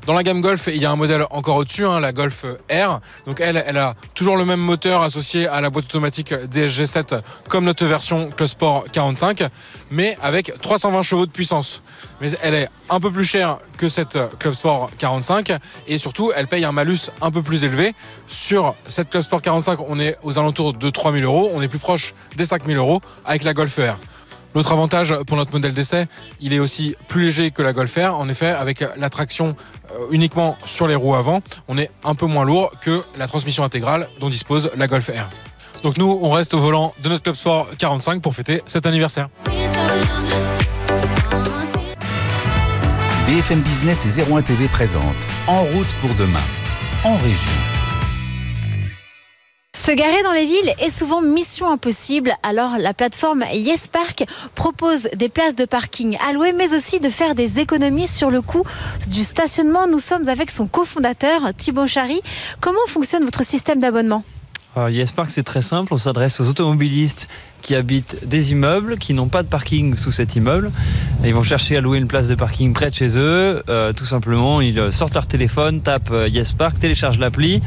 Dans 0.06 0.14
la 0.14 0.22
gamme 0.22 0.40
Golf, 0.40 0.68
il 0.68 0.78
y 0.78 0.86
a 0.86 0.90
un 0.90 0.96
modèle 0.96 1.26
encore 1.30 1.56
au-dessus, 1.56 1.84
hein, 1.84 2.00
la 2.00 2.12
Golf 2.12 2.44
R. 2.70 3.00
Donc 3.26 3.40
elle, 3.40 3.62
elle 3.66 3.76
a 3.76 3.94
toujours 4.14 4.36
le 4.36 4.46
même 4.46 4.60
moteur 4.60 5.02
associé 5.02 5.46
à 5.46 5.60
la 5.60 5.68
boîte 5.68 5.84
automatique 5.84 6.32
DSG7 6.32 7.20
comme 7.48 7.64
notre 7.64 7.84
version 7.84 8.30
Club 8.30 8.48
Sport 8.48 8.84
45, 8.92 9.44
mais 9.90 10.16
avec 10.22 10.58
320 10.60 11.02
chevaux 11.02 11.26
de 11.26 11.30
puissance. 11.30 11.82
Mais 12.20 12.30
elle 12.42 12.54
est 12.54 12.68
un 12.88 12.98
peu 12.98 13.10
plus 13.10 13.24
chère 13.24 13.58
que 13.76 13.88
cette 13.88 14.18
Club 14.38 14.54
Sport 14.54 14.90
45 14.96 15.52
et 15.86 15.98
surtout 15.98 16.32
elle 16.34 16.48
paye 16.48 16.64
un 16.64 16.72
malus 16.72 17.10
un 17.20 17.30
peu 17.30 17.42
plus 17.42 17.64
élevé. 17.64 17.94
Sur 18.26 18.74
cette 18.88 19.10
Club 19.10 19.22
Sport 19.22 19.42
45, 19.42 19.80
on 19.86 20.00
est 20.00 20.16
aux 20.22 20.38
alentours 20.38 20.72
de 20.72 20.90
3000 21.00 21.24
euros, 21.24 21.50
on 21.54 21.62
est 21.62 21.68
plus 21.68 21.78
proche 21.78 22.12
des 22.36 22.44
5000 22.44 22.76
euros 22.76 23.00
avec 23.24 23.42
la 23.44 23.54
Golf 23.54 23.74
R. 23.78 23.96
L'autre 24.54 24.72
avantage 24.72 25.14
pour 25.26 25.38
notre 25.38 25.50
modèle 25.52 25.72
d'essai, 25.72 26.06
il 26.40 26.52
est 26.52 26.58
aussi 26.58 26.94
plus 27.08 27.24
léger 27.24 27.50
que 27.52 27.62
la 27.62 27.72
Golf 27.72 27.96
R. 27.96 28.14
En 28.14 28.28
effet, 28.28 28.48
avec 28.48 28.84
la 28.98 29.08
traction 29.08 29.56
euh, 29.92 29.94
uniquement 30.10 30.58
sur 30.66 30.86
les 30.86 30.94
roues 30.94 31.14
avant, 31.14 31.40
on 31.68 31.78
est 31.78 31.90
un 32.04 32.14
peu 32.14 32.26
moins 32.26 32.44
lourd 32.44 32.70
que 32.82 33.02
la 33.16 33.26
transmission 33.26 33.64
intégrale 33.64 34.08
dont 34.18 34.28
dispose 34.28 34.70
la 34.76 34.88
Golf 34.88 35.08
R. 35.08 35.30
Donc 35.82 35.96
nous, 35.96 36.18
on 36.20 36.30
reste 36.32 36.52
au 36.52 36.58
volant 36.58 36.92
de 37.02 37.08
notre 37.08 37.22
Club 37.22 37.36
Sport 37.36 37.68
45 37.78 38.20
pour 38.20 38.34
fêter 38.34 38.60
cet 38.66 38.84
anniversaire. 38.84 39.30
BFM 43.26 43.60
Business 43.62 44.04
et 44.04 44.30
01 44.30 44.42
TV 44.42 44.68
présente 44.68 45.02
En 45.46 45.62
route 45.62 45.88
pour 46.02 46.14
demain, 46.16 46.44
en 47.04 47.16
région. 47.16 47.79
Se 49.90 49.94
garer 49.96 50.22
dans 50.22 50.30
les 50.30 50.46
villes 50.46 50.72
est 50.78 50.88
souvent 50.88 51.20
mission 51.20 51.68
impossible, 51.68 52.32
alors 52.44 52.78
la 52.78 52.94
plateforme 52.94 53.44
YesPark 53.52 54.22
propose 54.54 55.08
des 55.16 55.28
places 55.28 55.56
de 55.56 55.64
parking 55.64 56.16
allouées, 56.28 56.52
mais 56.52 56.74
aussi 56.74 57.00
de 57.00 57.08
faire 57.08 57.34
des 57.34 57.58
économies 57.58 58.06
sur 58.06 58.30
le 58.30 58.40
coût 58.40 58.62
du 59.08 59.24
stationnement. 59.24 59.88
Nous 59.88 59.98
sommes 59.98 60.28
avec 60.28 60.52
son 60.52 60.68
cofondateur, 60.68 61.52
Thibaut 61.56 61.88
Chary. 61.88 62.20
Comment 62.60 62.86
fonctionne 62.86 63.24
votre 63.24 63.44
système 63.44 63.80
d'abonnement? 63.80 64.22
Alors, 64.76 64.88
YesPark, 64.88 65.32
c'est 65.32 65.42
très 65.42 65.62
simple. 65.62 65.92
On 65.92 65.98
s'adresse 65.98 66.40
aux 66.40 66.48
automobilistes 66.48 67.28
qui 67.60 67.74
habitent 67.74 68.24
des 68.24 68.52
immeubles, 68.52 68.98
qui 68.98 69.14
n'ont 69.14 69.28
pas 69.28 69.42
de 69.42 69.48
parking 69.48 69.96
sous 69.96 70.12
cet 70.12 70.36
immeuble. 70.36 70.70
Ils 71.24 71.34
vont 71.34 71.42
chercher 71.42 71.76
à 71.76 71.80
louer 71.80 71.98
une 71.98 72.06
place 72.06 72.28
de 72.28 72.36
parking 72.36 72.72
près 72.72 72.88
de 72.88 72.94
chez 72.94 73.18
eux. 73.18 73.64
Euh, 73.68 73.92
tout 73.92 74.04
simplement, 74.04 74.60
ils 74.60 74.92
sortent 74.92 75.14
leur 75.14 75.26
téléphone, 75.26 75.80
tapent 75.80 76.12
euh, 76.12 76.28
YesPark, 76.28 76.78
téléchargent 76.78 77.18
l'appli, 77.18 77.60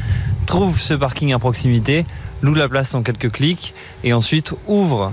trouvent 0.46 0.80
ce 0.80 0.94
parking 0.94 1.34
à 1.34 1.38
proximité, 1.38 2.06
louent 2.40 2.54
la 2.54 2.70
place 2.70 2.94
en 2.94 3.02
quelques 3.02 3.30
clics 3.30 3.74
et 4.02 4.14
ensuite 4.14 4.54
ouvrent 4.66 5.12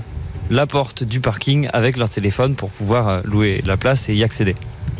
la 0.51 0.67
porte 0.67 1.03
du 1.03 1.21
parking 1.21 1.69
avec 1.71 1.97
leur 1.97 2.09
téléphone 2.09 2.55
pour 2.55 2.69
pouvoir 2.69 3.07
euh, 3.07 3.21
louer 3.23 3.63
la 3.65 3.77
place 3.77 4.09
et 4.09 4.13
y 4.13 4.23
accéder. 4.23 4.55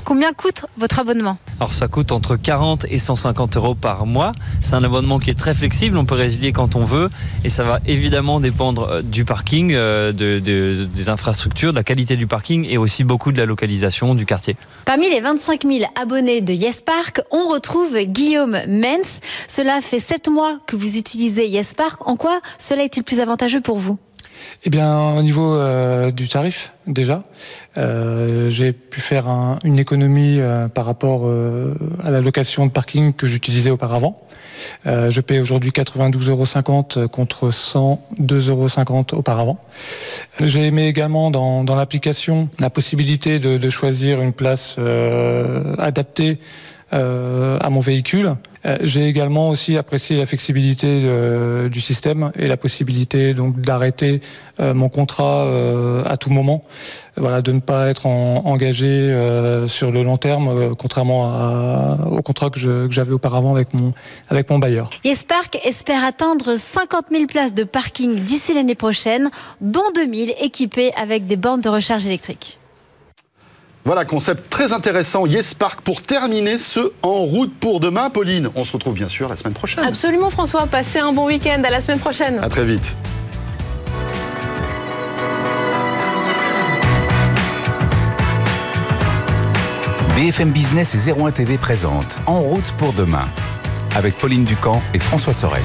Combien 0.06 0.34
coûte 0.34 0.66
votre 0.78 1.00
abonnement? 1.00 1.38
Alors 1.60 1.74
ça 1.74 1.88
coûte 1.88 2.12
entre 2.12 2.36
40 2.36 2.86
et 2.90 2.98
150 2.98 3.58
euros 3.58 3.76
par 3.76 4.06
mois. 4.06 4.32
C'est 4.62 4.74
un 4.74 4.84
abonnement 4.84 5.20
qui 5.20 5.30
est 5.30 5.38
très 5.38 5.54
flexible, 5.54 5.98
on 5.98 6.06
peut 6.06 6.16
résilier 6.16 6.54
quand 6.54 6.76
on 6.76 6.86
veut 6.86 7.10
et 7.44 7.50
ça 7.50 7.64
va 7.64 7.80
évidemment 7.86 8.40
dépendre 8.40 8.88
euh, 8.90 9.02
du 9.02 9.26
parking, 9.26 9.74
euh, 9.74 10.12
des 10.14 11.10
infrastructures, 11.10 11.72
de 11.72 11.78
la 11.78 11.84
qualité 11.84 12.16
du 12.16 12.28
parking 12.28 12.66
et 12.68 12.78
aussi 12.78 13.04
beaucoup 13.04 13.34
de 13.34 13.38
la 13.38 13.46
localisation 13.46 14.16
du 14.16 14.26
quartier. 14.26 14.56
Parmi 14.86 15.10
les 15.10 15.20
25 15.20 15.64
000 15.66 15.80
abonnés 16.02 16.42
de 16.42 16.54
YesPark, 16.54 17.22
on 17.30 17.50
retrouve 17.50 18.00
Guillaume 18.00 18.58
Menz. 18.68 19.20
Cela 19.48 19.82
fait 19.82 20.00
7 20.00 20.30
mois 20.30 20.58
que 20.66 20.78
vous 20.78 20.98
utilisez 20.98 21.48
YesPark. 21.48 22.08
En 22.08 22.16
quoi 22.16 22.40
cela 22.58 22.84
est-il 22.84 23.04
plus 23.04 23.20
avantageux 23.20 23.62
pour 23.62 23.78
vous? 23.78 24.00
Eh 24.64 24.70
bien, 24.70 25.12
au 25.18 25.22
niveau 25.22 25.54
euh, 25.56 26.12
du 26.12 26.28
tarif, 26.28 26.74
déjà, 26.88 27.24
euh, 27.78 28.50
j'ai 28.50 28.74
pu 28.74 29.02
faire 29.02 29.28
une 29.64 29.80
économie 29.80 30.40
euh, 30.40 30.68
par 30.68 30.86
rapport 30.86 31.30
à 32.04 32.12
la 32.12 32.22
location 32.22 32.66
de 32.66 32.72
parking 32.72 33.14
que 33.14 33.28
j'utilisais 33.28 33.72
auparavant. 33.72 34.22
je 34.86 35.22
paie 35.22 35.40
aujourd'hui 35.40 35.72
92,50 35.72 37.00
euros 37.00 37.08
contre 37.08 37.50
102,50 37.50 38.50
euros 38.50 39.04
auparavant. 39.14 39.58
J'ai 40.40 40.66
aimé 40.68 40.88
également 40.88 41.30
dans, 41.32 41.76
l'application 41.76 42.50
la 42.60 42.70
possibilité 42.70 43.40
de 43.40 43.70
choisir 43.70 44.22
une 44.22 44.34
place 44.34 44.78
adaptée 45.80 46.40
à 46.92 47.70
mon 47.70 47.80
véhicule. 47.80 48.36
Euh, 48.66 48.78
j'ai 48.82 49.08
également 49.08 49.50
aussi 49.50 49.78
apprécié 49.78 50.18
la 50.18 50.26
flexibilité 50.26 51.02
euh, 51.04 51.70
du 51.70 51.82
système 51.82 52.32
et 52.36 52.48
la 52.48 52.58
possibilité 52.58 53.34
donc 53.34 53.60
d'arrêter 53.60 54.22
mon 54.60 54.90
contrat 54.90 55.48
à 56.06 56.18
tout 56.18 56.30
moment. 56.30 56.62
Voilà, 57.18 57.42
de 57.42 57.52
ne 57.52 57.60
pas 57.60 57.90
être 57.90 58.06
engagé 58.06 59.12
sur 59.68 59.90
le 59.90 60.04
long 60.04 60.18
terme, 60.18 60.76
contrairement 60.76 61.98
au 62.12 62.22
contrat 62.22 62.52
que 62.52 62.60
j'avais 62.92 63.12
auparavant 63.12 63.56
avec 63.56 63.74
mon 63.74 63.92
avec 64.30 64.50
mon 64.52 64.60
bailleur. 64.60 64.92
Yespark 65.04 65.58
espère 65.66 66.04
atteindre 66.04 66.56
50 66.58 67.06
000 67.12 67.26
places 67.26 67.56
de 67.56 67.64
parking 67.64 68.16
d'ici 68.16 68.54
l'année 68.54 68.76
prochaine, 68.76 69.32
dont 69.62 69.90
2000 69.96 70.36
équipées 70.40 70.92
avec 70.96 71.26
des 71.26 71.38
bornes 71.38 71.62
de 71.62 71.70
recharge 71.70 72.06
électrique. 72.06 72.60
Voilà, 73.84 74.06
concept 74.06 74.50
très 74.50 74.74
intéressant. 74.74 75.26
Yes 75.26 75.54
Park 75.54 75.82
pour 75.82 76.04
terminer 76.04 76.58
ce 76.58 76.92
En 77.02 77.24
route 77.24 77.54
pour 77.60 77.80
demain. 77.80 78.10
Pauline, 78.10 78.50
on 78.56 78.64
se 78.64 78.74
retrouve 78.74 78.94
bien 78.94 79.10
sûr 79.10 79.28
la 79.28 79.36
semaine 79.36 79.54
prochaine. 79.54 79.84
Absolument 79.84 80.30
François, 80.30 80.68
passez 80.68 81.00
un 81.00 81.12
bon 81.12 81.26
week-end. 81.26 81.62
À 81.66 81.70
la 81.70 81.82
semaine 81.82 82.00
prochaine. 82.00 82.40
À 82.40 82.50
très 82.50 82.66
vite. 82.66 82.96
BFM 90.16 90.52
Business 90.52 91.08
et 91.08 91.12
01 91.12 91.32
TV 91.32 91.58
présente 91.58 92.20
En 92.28 92.42
route 92.42 92.72
pour 92.78 92.94
demain 92.94 93.26
avec 93.96 94.18
Pauline 94.18 94.44
Ducamp 94.44 94.82
et 94.94 95.00
François 95.00 95.34
Sorel. 95.34 95.64